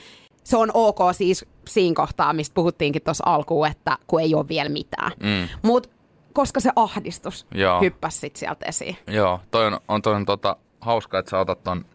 se 0.52 0.58
on 0.58 0.72
ok 0.74 1.00
siis 1.12 1.46
siinä 1.68 1.96
kohtaa, 1.96 2.34
mistä 2.34 2.54
puhuttiinkin 2.54 3.02
tuossa 3.02 3.24
alkuun, 3.28 3.68
että 3.68 3.98
kun 4.08 4.22
ei 4.22 4.36
ole 4.36 4.48
vielä 4.48 4.70
mitään. 4.70 5.12
Mm. 5.24 5.48
Mutta 5.62 5.90
koska 6.34 6.60
se 6.60 6.72
ahdistus 6.76 7.48
Joo. 7.54 7.82
hyppäsi 7.82 8.20
sit 8.20 8.36
sieltä 8.36 8.66
esiin. 8.66 8.98
Joo, 9.08 9.40
toi 9.52 9.68
on, 9.68 9.80
on, 9.88 10.02
toi 10.02 10.14
on 10.14 10.26
tota, 10.26 10.56
hauska, 10.82 11.20
että 11.20 11.30
sä 11.30 11.40
otat 11.40 11.64
ton 11.64 11.86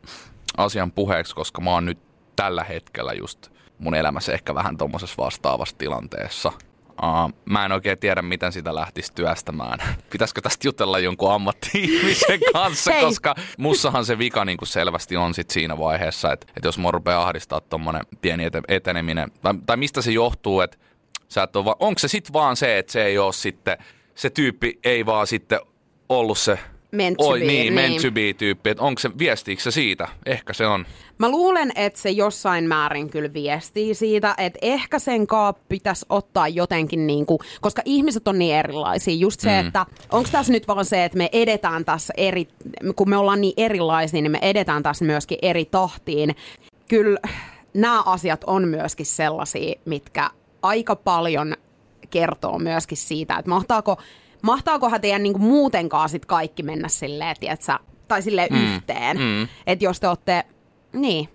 asian 0.57 0.93
puheeksi, 0.93 1.35
koska 1.35 1.61
mä 1.61 1.71
oon 1.71 1.85
nyt 1.85 1.99
tällä 2.37 2.65
hetkellä 2.65 3.13
just 3.13 3.49
mun 3.79 3.95
elämässä 3.95 4.33
ehkä 4.33 4.55
vähän 4.55 4.77
tuommoisessa 4.77 5.23
vastaavassa 5.23 5.79
tilanteessa. 5.79 6.53
Uh, 7.03 7.33
mä 7.45 7.65
en 7.65 7.73
oikein 7.73 7.99
tiedä, 7.99 8.23
miten 8.23 8.53
sitä 8.53 8.75
lähtisi 8.75 9.13
työstämään. 9.15 9.79
Pitäisikö 10.13 10.41
tästä 10.41 10.69
jutella 10.69 10.99
jonkun 10.99 11.33
ammatti-ihmisen 11.33 12.41
kanssa, 12.53 12.93
koska 13.01 13.35
mussahan 13.59 14.05
se 14.05 14.19
vika 14.19 14.45
niin 14.45 14.59
kuin 14.59 14.69
selvästi 14.69 15.17
on 15.17 15.35
sit 15.35 15.51
siinä 15.51 15.79
vaiheessa, 15.79 16.33
että, 16.33 16.47
että 16.57 16.69
jos 16.69 16.79
mua 16.79 16.91
rupeaa 16.91 17.23
ahdistaa 17.23 17.61
tuommoinen 17.61 18.03
pieni 18.21 18.45
eteneminen, 18.69 19.33
tai, 19.43 19.55
tai 19.67 19.77
mistä 19.77 20.03
se 20.03 20.11
johtuu, 20.11 20.61
että 20.61 20.77
sä 21.29 21.43
et 21.43 21.55
va- 21.55 21.77
onko 21.81 21.99
se 21.99 22.09
sitten 22.09 22.33
vaan 22.33 22.57
se, 22.57 22.79
että 22.79 22.93
se 22.93 23.05
ei 23.05 23.19
ole 23.19 23.33
sitten, 23.33 23.79
se 24.15 24.31
tyyppi 24.31 24.79
ei 24.85 25.07
vaan 25.07 25.27
sitten 25.27 25.61
ollut 26.09 26.39
se 26.39 26.59
meant 26.97 27.19
to 27.19 27.25
Oi, 27.29 27.41
be. 27.41 27.47
Niin, 27.47 27.61
niin, 27.61 27.75
meant 27.75 28.03
to 28.03 28.11
be 28.11 28.33
tyyppi. 28.33 28.71
Että 28.71 28.83
onko 28.83 28.99
se, 28.99 29.11
viestiikö 29.19 29.63
se 29.63 29.71
siitä? 29.71 30.09
Ehkä 30.27 30.53
se 30.53 30.67
on. 30.67 30.87
Mä 31.19 31.31
luulen, 31.31 31.73
että 31.75 32.01
se 32.01 32.11
jossain 32.11 32.65
määrin 32.65 33.11
kyllä 33.11 33.33
viestii 33.33 33.95
siitä, 33.95 34.35
että 34.39 34.59
ehkä 34.63 34.99
sen 34.99 35.27
kaa 35.27 35.53
pitäisi 35.53 36.07
ottaa 36.09 36.49
jotenkin 36.49 37.07
niin 37.07 37.27
kuin, 37.27 37.39
koska 37.61 37.83
ihmiset 37.85 38.29
on 38.29 38.39
niin 38.39 38.55
erilaisia. 38.55 39.15
Just 39.15 39.41
se, 39.41 39.63
mm. 39.63 39.67
että 39.67 39.87
onko 40.13 40.29
tässä 40.33 40.53
nyt 40.53 40.69
vaan 40.69 40.85
se, 40.85 41.05
että 41.05 41.19
me 41.19 41.29
edetään 41.33 41.85
tässä 41.85 42.15
eri, 42.17 42.49
kun 42.97 43.11
me 43.11 43.17
ollaan 43.17 43.41
niin 43.41 43.55
erilaisia, 43.57 44.23
niin 44.23 44.33
me 44.33 44.39
edetään 44.43 44.83
tässä 44.83 45.05
myöskin 45.05 45.39
eri 45.43 45.65
tahtiin. 45.65 46.37
Kyllä 46.89 47.19
nämä 47.75 48.03
asiat 48.03 48.45
on 48.47 48.69
myöskin 48.69 49.07
sellaisia, 49.07 49.81
mitkä 49.85 50.31
aika 50.63 50.97
paljon 50.97 51.55
kertoo 52.11 52.59
myöskin 52.59 52.99
siitä, 52.99 53.37
että 53.37 53.49
mahtaako 53.49 53.97
mahtaakohan 54.43 55.01
teidän 55.01 55.23
niinku 55.23 55.39
muutenkaan 55.39 56.09
sit 56.09 56.27
kaikki 56.27 56.63
mennä 56.63 56.89
silleen, 56.89 57.37
tiedätkö, 57.41 57.73
tai 58.09 58.23
silleen 58.23 58.53
mm. 58.53 58.77
yhteen. 58.77 59.19
Mm. 59.19 59.49
Että 59.67 59.85
jos 59.85 60.01
te 60.01 60.09
olette, 60.09 60.45
niin. 60.93 61.29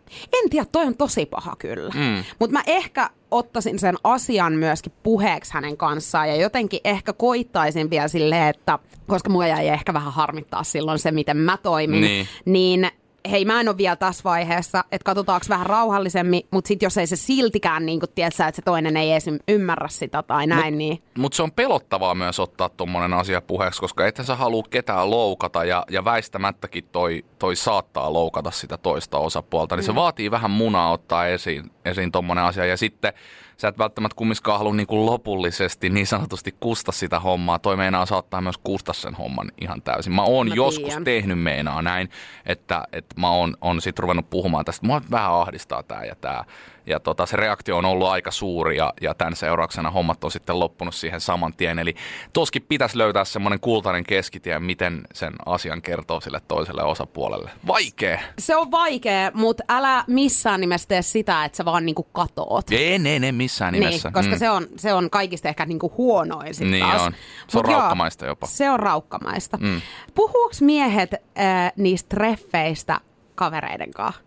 En 0.43 0.49
tiedä, 0.49 0.65
toi 0.71 0.85
on 0.85 0.97
tosi 0.97 1.25
paha 1.25 1.55
kyllä. 1.59 1.91
Mm. 1.95 2.23
Mutta 2.39 2.53
mä 2.53 2.63
ehkä 2.67 3.09
ottaisin 3.31 3.79
sen 3.79 3.95
asian 4.03 4.53
myöskin 4.53 4.93
puheeksi 5.03 5.53
hänen 5.53 5.77
kanssaan 5.77 6.29
ja 6.29 6.35
jotenkin 6.35 6.79
ehkä 6.83 7.13
koittaisin 7.13 7.89
vielä 7.89 8.07
silleen, 8.07 8.47
että 8.47 8.79
koska 9.07 9.29
mua 9.29 9.47
jäi 9.47 9.67
ehkä 9.67 9.93
vähän 9.93 10.13
harmittaa 10.13 10.63
silloin 10.63 10.99
se, 10.99 11.11
miten 11.11 11.37
mä 11.37 11.57
toimin, 11.57 12.01
niin, 12.01 12.27
niin 12.45 12.91
hei 13.31 13.45
mä 13.45 13.59
en 13.59 13.69
ole 13.69 13.77
vielä 13.77 13.95
tässä 13.95 14.23
vaiheessa, 14.23 14.83
että 14.91 15.05
katsotaanko 15.05 15.45
vähän 15.49 15.65
rauhallisemmin, 15.65 16.41
mutta 16.51 16.67
sitten 16.67 16.85
jos 16.85 16.97
ei 16.97 17.07
se 17.07 17.15
siltikään 17.15 17.85
niin 17.85 17.99
tiedä, 18.15 18.27
että 18.27 18.51
se 18.55 18.61
toinen 18.61 18.97
ei 18.97 19.11
esim. 19.13 19.39
ymmärrä 19.47 19.87
sitä 19.87 20.23
tai 20.23 20.47
näin, 20.47 20.73
mut, 20.73 20.77
niin... 20.77 21.03
Mutta 21.17 21.35
se 21.35 21.43
on 21.43 21.51
pelottavaa 21.51 22.15
myös 22.15 22.39
ottaa 22.39 22.69
tuommoinen 22.69 23.13
asia 23.13 23.41
puheeksi, 23.41 23.81
koska 23.81 24.07
ethän 24.07 24.25
sä 24.25 24.35
halua 24.35 24.63
ketään 24.69 25.11
loukata 25.11 25.65
ja, 25.65 25.85
ja 25.89 26.05
väistämättäkin 26.05 26.83
toi, 26.91 27.25
toi 27.39 27.55
saattaa 27.55 28.13
loukata 28.13 28.51
sitä 28.51 28.77
toista 28.77 29.17
osapuolta, 29.17 29.75
niin 29.75 29.83
mm. 29.83 29.85
se 29.85 29.95
vaatii 29.95 30.31
vähän 30.31 30.51
munaa 30.51 30.91
ottaa 30.91 31.27
esiin, 31.27 31.71
esiin 31.85 32.11
tuommoinen 32.11 32.45
asia 32.45 32.65
ja 32.65 32.77
sitten 32.77 33.13
sä 33.61 33.67
et 33.67 33.77
välttämättä 33.77 34.15
kumminkaan 34.15 34.57
halua 34.57 34.73
niin 34.73 34.87
kuin 34.87 35.05
lopullisesti 35.05 35.89
niin 35.89 36.07
sanotusti 36.07 36.55
kusta 36.59 36.91
sitä 36.91 37.19
hommaa. 37.19 37.59
Toi 37.59 37.77
meinaa 37.77 38.05
saattaa 38.05 38.41
myös 38.41 38.57
kusta 38.57 38.93
sen 38.93 39.15
homman 39.15 39.51
ihan 39.61 39.81
täysin. 39.81 40.13
Mä 40.13 40.23
oon 40.23 40.47
mä 40.47 40.55
joskus 40.55 40.87
tiedän. 40.87 41.03
tehnyt 41.03 41.39
meinaa 41.39 41.81
näin, 41.81 42.09
että, 42.45 42.83
että 42.93 43.21
mä 43.21 43.31
oon, 43.31 43.57
on 43.61 43.81
sit 43.81 43.99
ruvennut 43.99 44.29
puhumaan 44.29 44.65
tästä. 44.65 44.87
Mua 44.87 45.01
vähän 45.11 45.33
ahdistaa 45.33 45.83
tää 45.83 46.05
ja 46.05 46.15
tää. 46.15 46.45
Ja 46.85 46.99
tota, 46.99 47.25
se 47.25 47.37
reaktio 47.37 47.77
on 47.77 47.85
ollut 47.85 48.07
aika 48.07 48.31
suuri 48.31 48.77
ja, 48.77 48.93
ja 49.01 49.13
tämän 49.13 49.35
seurauksena 49.35 49.91
hommat 49.91 50.23
on 50.23 50.31
sitten 50.31 50.59
loppunut 50.59 50.95
siihen 50.95 51.21
saman 51.21 51.53
tien. 51.53 51.79
Eli 51.79 51.95
toskin 52.33 52.65
pitäisi 52.69 52.97
löytää 52.97 53.25
semmoinen 53.25 53.59
kultainen 53.59 54.03
keskitie, 54.03 54.59
miten 54.59 55.01
sen 55.13 55.33
asian 55.45 55.81
kertoo 55.81 56.21
sille 56.21 56.41
toiselle 56.47 56.83
osapuolelle. 56.83 57.51
Vaikee. 57.67 58.19
Se 58.39 58.55
on 58.55 58.71
vaikea, 58.71 59.31
mutta 59.33 59.63
älä 59.69 60.03
missään 60.07 60.61
nimessä 60.61 60.87
tee 60.87 61.01
sitä, 61.01 61.45
että 61.45 61.55
sä 61.55 61.65
vaan 61.65 61.85
niinku 61.85 62.03
katoot. 62.03 62.71
Ei, 62.71 62.93
ei, 62.93 63.19
ei 63.23 63.31
missään 63.31 63.73
niin, 63.73 63.79
nimessä. 63.79 64.09
Niin, 64.09 64.13
koska 64.13 64.31
mm. 64.31 64.39
se, 64.39 64.49
on, 64.49 64.67
se 64.77 64.93
on 64.93 65.09
kaikista 65.09 65.49
ehkä 65.49 65.65
niinku 65.65 65.93
huonoin 65.97 66.53
sit 66.53 66.67
niin 66.67 66.85
taas. 66.85 67.01
on. 67.01 67.13
Se 67.47 67.57
on 67.57 67.65
Mut 67.65 67.75
raukkamaista 67.75 68.25
joo, 68.25 68.31
jopa. 68.31 68.47
Se 68.47 68.69
on 68.69 68.79
raukkamaista. 68.79 69.57
Mm. 69.57 69.81
Puhuuko 70.15 70.55
miehet 70.61 71.13
äh, 71.13 71.71
niistä 71.77 72.09
treffeistä 72.09 72.99
kavereiden 73.35 73.91
kanssa? 73.91 74.21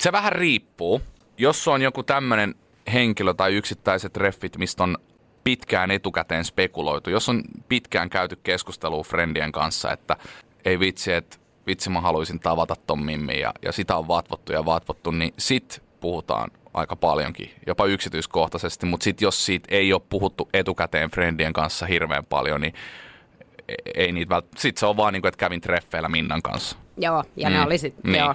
Se 0.00 0.12
vähän 0.12 0.32
riippuu 0.32 1.02
jos 1.38 1.68
on 1.68 1.82
joku 1.82 2.02
tämmöinen 2.02 2.54
henkilö 2.92 3.34
tai 3.34 3.54
yksittäiset 3.54 4.16
reffit, 4.16 4.58
mistä 4.58 4.82
on 4.82 4.98
pitkään 5.44 5.90
etukäteen 5.90 6.44
spekuloitu, 6.44 7.10
jos 7.10 7.28
on 7.28 7.42
pitkään 7.68 8.10
käyty 8.10 8.36
keskustelua 8.42 9.02
friendien 9.02 9.52
kanssa, 9.52 9.92
että 9.92 10.16
ei 10.64 10.80
vitsi, 10.80 11.12
että 11.12 11.36
vitsi 11.66 11.90
mä 11.90 12.00
haluaisin 12.00 12.40
tavata 12.40 12.76
ton 12.86 13.04
Mimmi 13.04 13.40
ja, 13.40 13.52
ja 13.62 13.72
sitä 13.72 13.96
on 13.96 14.08
vatvottu 14.08 14.52
ja 14.52 14.64
vatvottu, 14.64 15.10
niin 15.10 15.34
sit 15.38 15.82
puhutaan 16.00 16.50
aika 16.74 16.96
paljonkin, 16.96 17.50
jopa 17.66 17.86
yksityiskohtaisesti, 17.86 18.86
mutta 18.86 19.04
sitten 19.04 19.26
jos 19.26 19.46
siitä 19.46 19.68
ei 19.70 19.92
ole 19.92 20.02
puhuttu 20.08 20.48
etukäteen 20.52 21.10
friendien 21.10 21.52
kanssa 21.52 21.86
hirveän 21.86 22.24
paljon, 22.24 22.60
niin 22.60 22.74
e- 23.68 23.74
ei 23.94 24.12
niitä 24.12 24.28
vält... 24.28 24.46
Se 24.56 24.86
on 24.86 24.96
vaan 24.96 25.12
niin 25.12 25.22
kuin, 25.22 25.28
että 25.28 25.38
kävin 25.38 25.60
treffeillä 25.60 26.08
Minnan 26.08 26.42
kanssa. 26.42 26.76
Joo, 27.00 27.24
ja 27.36 27.48
mm. 27.48 27.54
ne 27.54 27.62
oli 27.66 27.78
sitten, 27.78 28.12
Niin. 28.12 28.24
joo. 28.24 28.34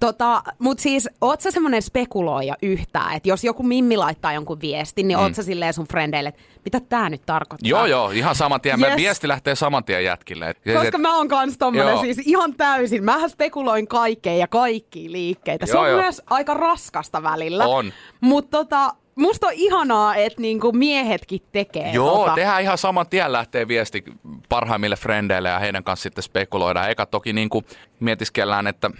Tota, 0.00 0.42
mut 0.58 0.78
siis, 0.78 1.08
oot 1.20 1.40
sä 1.40 1.50
semmonen 1.50 1.82
spekuloija 1.82 2.54
yhtään, 2.62 3.16
että 3.16 3.28
jos 3.28 3.44
joku 3.44 3.62
mimmi 3.62 3.96
laittaa 3.96 4.32
jonkun 4.32 4.60
viestin, 4.60 5.08
niin 5.08 5.18
mm. 5.18 5.22
oot 5.22 5.34
sä 5.34 5.42
silleen 5.42 5.74
sun 5.74 5.86
frendeille, 5.88 6.28
että 6.28 6.42
mitä 6.64 6.80
tää 6.80 7.08
nyt 7.10 7.22
tarkoittaa? 7.26 7.68
Joo, 7.68 7.86
joo, 7.86 8.10
ihan 8.10 8.34
saman 8.34 8.60
tien. 8.60 8.80
Yes. 8.80 8.96
Viesti 8.96 9.28
lähtee 9.28 9.54
saman 9.54 9.84
tien 9.84 10.04
jätkille. 10.04 10.50
Et- 10.50 10.58
Koska 10.74 10.96
et- 10.96 11.00
mä 11.00 11.16
oon 11.16 11.28
kans 11.28 11.58
tommonen 11.58 11.92
Joo. 11.92 12.00
siis 12.02 12.18
ihan 12.24 12.54
täysin. 12.54 13.04
Mähän 13.04 13.30
spekuloin 13.30 13.88
kaikkeen 13.88 14.38
ja 14.38 14.48
kaikkiin 14.48 15.12
liikkeitä. 15.12 15.66
Se 15.66 15.72
Joo, 15.72 15.82
on 15.82 15.90
joo. 15.90 16.00
myös 16.00 16.22
aika 16.30 16.54
raskasta 16.54 17.22
välillä. 17.22 17.66
On. 17.66 17.92
Mutta 18.20 18.50
tota, 18.58 18.94
musta 19.14 19.46
on 19.46 19.52
ihanaa, 19.56 20.14
että 20.14 20.40
niinku 20.40 20.72
miehetkin 20.72 21.40
tekee 21.52 21.92
Joo, 21.92 22.18
tota. 22.18 22.34
tehdään 22.34 22.62
ihan 22.62 22.78
saman 22.78 23.08
tien 23.08 23.32
lähtee 23.32 23.68
viesti 23.68 24.04
parhaimmille 24.48 24.96
frendeille 24.96 25.48
ja 25.48 25.58
heidän 25.58 25.84
kanssa 25.84 26.02
sitten 26.02 26.22
spekuloidaan. 26.22 26.90
Eka 26.90 27.06
toki 27.06 27.32
niin 27.32 27.48
kuin 27.48 27.64
mietiskellään, 28.00 28.66
että... 28.66 28.90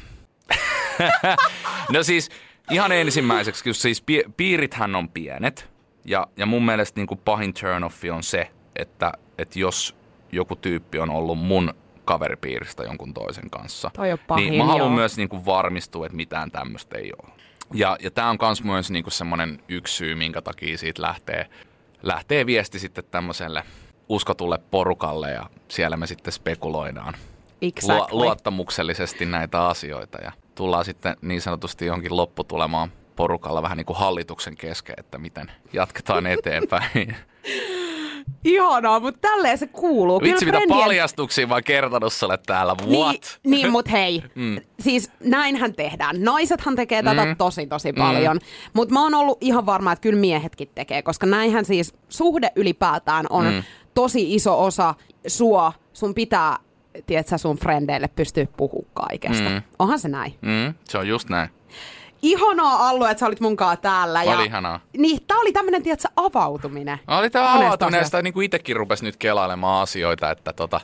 no 1.94 2.02
siis 2.02 2.30
ihan 2.70 2.92
ensimmäiseksi, 2.92 3.64
kun 3.64 3.74
siis 3.74 4.02
pi- 4.02 4.24
piirithän 4.36 4.94
on 4.94 5.08
pienet. 5.08 5.68
Ja, 6.04 6.26
ja 6.36 6.46
mun 6.46 6.64
mielestä 6.64 7.00
niin 7.00 7.06
kuin 7.06 7.20
pahin 7.24 7.54
turn-offi 7.54 8.10
on 8.10 8.22
se, 8.22 8.50
että, 8.76 9.12
että 9.38 9.58
jos 9.58 9.96
joku 10.32 10.56
tyyppi 10.56 10.98
on 10.98 11.10
ollut 11.10 11.38
mun 11.38 11.74
kaveripiiristä 12.04 12.82
jonkun 12.82 13.14
toisen 13.14 13.50
kanssa. 13.50 13.90
Toi 13.96 14.12
on 14.12 14.18
pahin, 14.26 14.50
niin 14.50 14.62
mä 14.62 14.64
haluan 14.64 14.86
joo. 14.86 14.96
myös 14.96 15.16
niin 15.16 15.28
kuin 15.28 15.46
varmistua, 15.46 16.06
että 16.06 16.16
mitään 16.16 16.50
tämmöistä 16.50 16.98
ei 16.98 17.12
ole. 17.22 17.32
Ja, 17.72 17.96
ja 18.02 18.10
tämä 18.10 18.30
on 18.30 18.38
myös 18.42 18.64
myös 18.64 18.90
niinku 18.90 19.10
semmoinen 19.10 19.62
yksi 19.68 19.94
syy, 19.94 20.14
minkä 20.14 20.42
takia 20.42 20.78
siitä 20.78 21.02
lähtee, 21.02 21.48
lähtee 22.02 22.46
viesti 22.46 22.78
sitten 22.78 23.04
tämmöiselle 23.10 23.62
uskotulle 24.08 24.58
porukalle 24.58 25.30
ja 25.30 25.50
siellä 25.68 25.96
me 25.96 26.06
sitten 26.06 26.32
spekuloidaan 26.32 27.14
Exactly. 27.62 28.18
luottamuksellisesti 28.18 29.26
näitä 29.26 29.66
asioita 29.66 30.18
ja 30.18 30.32
tullaan 30.54 30.84
sitten 30.84 31.16
niin 31.22 31.40
sanotusti 31.40 31.86
johonkin 31.86 32.16
lopputulemaan 32.16 32.92
porukalla 33.16 33.62
vähän 33.62 33.76
niin 33.76 33.86
kuin 33.86 33.98
hallituksen 33.98 34.56
kesken, 34.56 34.94
että 34.98 35.18
miten 35.18 35.52
jatketaan 35.72 36.26
eteenpäin. 36.36 37.16
Ihanaa, 38.44 39.00
mutta 39.00 39.20
tälleen 39.20 39.58
se 39.58 39.66
kuuluu. 39.66 40.20
Kyllä 40.20 40.32
Vitsi, 40.32 40.44
mitä 40.46 40.58
friendien- 40.58 40.68
paljastuksia 40.84 41.46
mä 41.46 41.54
oon 41.54 41.64
kertonut 41.64 42.12
sulle 42.12 42.38
täällä. 42.46 42.74
What? 42.86 42.86
Niin, 43.44 43.50
niin 43.50 43.70
mutta 43.72 43.90
hei, 43.90 44.22
mm. 44.34 44.56
siis 44.80 45.10
näinhän 45.20 45.74
tehdään. 45.74 46.22
Naisethan 46.22 46.76
tekee 46.76 47.02
tätä 47.02 47.24
Mm. 47.24 47.36
tosi 47.36 47.66
tosi 47.66 47.92
paljon. 47.92 48.38
Mutta 48.72 48.94
mä 48.94 49.02
oon 49.02 49.14
ollut 49.14 49.38
ihan 49.40 49.66
varma, 49.66 49.92
että 49.92 50.02
kyllä 50.02 50.18
miehetkin 50.20 50.68
tekee, 50.74 51.02
koska 51.02 51.26
näinhän 51.26 51.64
siis 51.64 51.94
suhde 52.08 52.50
ylipäätään 52.56 53.26
on 53.30 53.44
mm. 53.44 53.62
tosi 53.94 54.34
iso 54.34 54.64
osa 54.64 54.94
sua. 55.26 55.72
Sun 55.92 56.14
pitää, 56.14 56.56
tiedätkö, 57.06 57.38
sun 57.38 57.56
frendeille 57.56 58.08
pystyä 58.08 58.46
puhumaan 58.56 58.90
kaikesta. 58.94 59.50
Mm. 59.50 59.62
Onhan 59.78 59.98
se 59.98 60.08
näin. 60.08 60.34
Mm, 60.40 60.74
se 60.84 60.98
on 60.98 61.08
just 61.08 61.28
näin. 61.28 61.48
Ihanaa 62.24 62.88
Allu, 62.88 63.04
että 63.04 63.20
sä 63.20 63.26
olit 63.26 63.40
munkaan 63.40 63.78
täällä. 63.78 64.22
ja, 64.22 64.36
Oli 64.36 64.44
ihanaa. 64.44 64.80
Niin, 64.96 65.26
tää 65.26 65.38
oli 65.38 65.52
tämmönen, 65.52 65.82
tiedätkö, 65.82 66.08
avautuminen. 66.16 66.98
Oli 67.06 67.30
tämä 67.30 67.44
Monesta 67.44 67.66
avautuminen, 67.66 67.98
ja 67.98 68.04
sitä 68.04 68.22
niin 68.22 68.34
kuin 68.34 68.44
itsekin 68.44 68.76
rupesi 68.76 69.04
nyt 69.04 69.16
kelailemaan 69.16 69.82
asioita, 69.82 70.30
että 70.30 70.52
tota, 70.52 70.80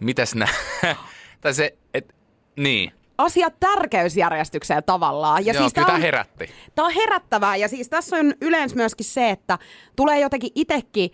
mites 0.00 0.34
nää, 0.34 0.48
tai 1.40 1.54
se, 1.54 1.76
et, 1.94 2.14
niin. 2.56 2.92
Asiat 3.20 3.54
tärkeysjärjestykseen 3.60 4.82
tavallaan. 4.84 5.46
Ja 5.46 5.52
Joo, 5.52 5.62
siis 5.62 5.74
kyllä 5.74 5.86
tämä 5.86 5.96
on, 5.96 6.02
herätti. 6.02 6.50
Tämä 6.74 6.86
on 6.86 6.94
herättävää 6.94 7.56
ja 7.56 7.68
siis 7.68 7.88
tässä 7.88 8.16
on 8.16 8.34
yleensä 8.40 8.76
myöskin 8.76 9.06
se, 9.06 9.30
että 9.30 9.58
tulee 9.96 10.20
jotenkin 10.20 10.50
itsekin 10.54 11.10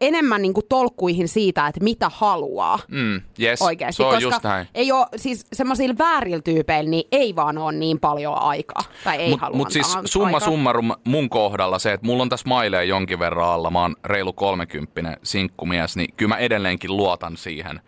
enemmän 0.00 0.42
niinku 0.42 0.62
tolkkuihin 0.62 1.28
siitä, 1.28 1.66
että 1.66 1.84
mitä 1.84 2.10
haluaa 2.14 2.78
Mm, 2.88 3.20
yes, 3.42 3.62
oikeasti. 3.62 3.96
se 3.96 4.02
on 4.02 4.08
koska 4.14 4.22
just 4.30 4.42
näin. 4.44 4.66
ei 4.74 4.92
ole, 4.92 5.06
siis 5.16 5.46
semmoisilla 5.52 5.94
väärillä 5.98 6.42
tyypeillä, 6.42 6.90
niin 6.90 7.04
ei 7.12 7.36
vaan 7.36 7.58
ole 7.58 7.72
niin 7.72 8.00
paljon 8.00 8.38
aikaa. 8.38 8.82
Tai 9.04 9.16
ei 9.16 9.30
Mut, 9.30 9.40
halua 9.40 9.56
mut 9.56 9.70
siis 9.70 9.96
summa 10.04 10.26
aikaa. 10.26 10.40
summarum 10.40 10.92
mun 11.04 11.28
kohdalla 11.30 11.78
se, 11.78 11.92
että 11.92 12.06
mulla 12.06 12.22
on 12.22 12.28
tässä 12.28 12.48
mailee 12.48 12.84
jonkin 12.84 13.18
verran 13.18 13.48
alla, 13.48 13.70
mä 13.70 13.80
oon 13.82 13.96
reilu 14.04 14.32
kolmekymppinen 14.32 15.16
sinkkumies, 15.22 15.96
niin 15.96 16.14
kyllä 16.16 16.28
mä 16.28 16.36
edelleenkin 16.38 16.96
luotan 16.96 17.36
siihen, 17.36 17.80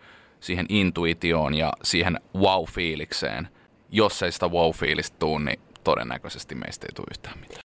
siihen 0.43 0.65
intuitioon 0.69 1.53
ja 1.53 1.73
siihen 1.83 2.19
wow-fiilikseen. 2.35 3.47
Jos 3.89 4.23
ei 4.23 4.31
sitä 4.31 4.47
wow-fiilistä 4.47 5.17
tuu, 5.19 5.39
niin 5.39 5.59
todennäköisesti 5.83 6.55
meistä 6.55 6.85
ei 6.89 6.93
tule 6.95 7.07
yhtään 7.11 7.39
mitään. 7.39 7.61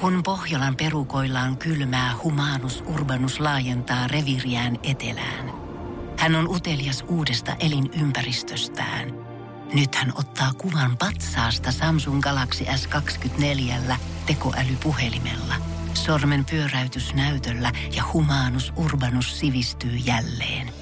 Kun 0.00 0.22
Pohjolan 0.22 0.76
perukoillaan 0.76 1.56
kylmää, 1.56 2.14
humanus 2.24 2.84
urbanus 2.86 3.40
laajentaa 3.40 4.06
reviriään 4.06 4.78
etelään. 4.82 5.52
Hän 6.18 6.34
on 6.34 6.48
utelias 6.48 7.04
uudesta 7.08 7.56
elinympäristöstään. 7.60 9.12
Nyt 9.74 9.94
hän 9.94 10.12
ottaa 10.18 10.52
kuvan 10.58 10.96
patsaasta 10.98 11.72
Samsung 11.72 12.20
Galaxy 12.20 12.64
S24 12.64 13.94
tekoälypuhelimella. 14.26 15.54
Sormen 15.94 16.44
pyöräytys 16.44 17.14
näytöllä 17.14 17.72
ja 17.96 18.02
humanus 18.12 18.72
urbanus 18.76 19.38
sivistyy 19.38 19.96
jälleen. 19.96 20.81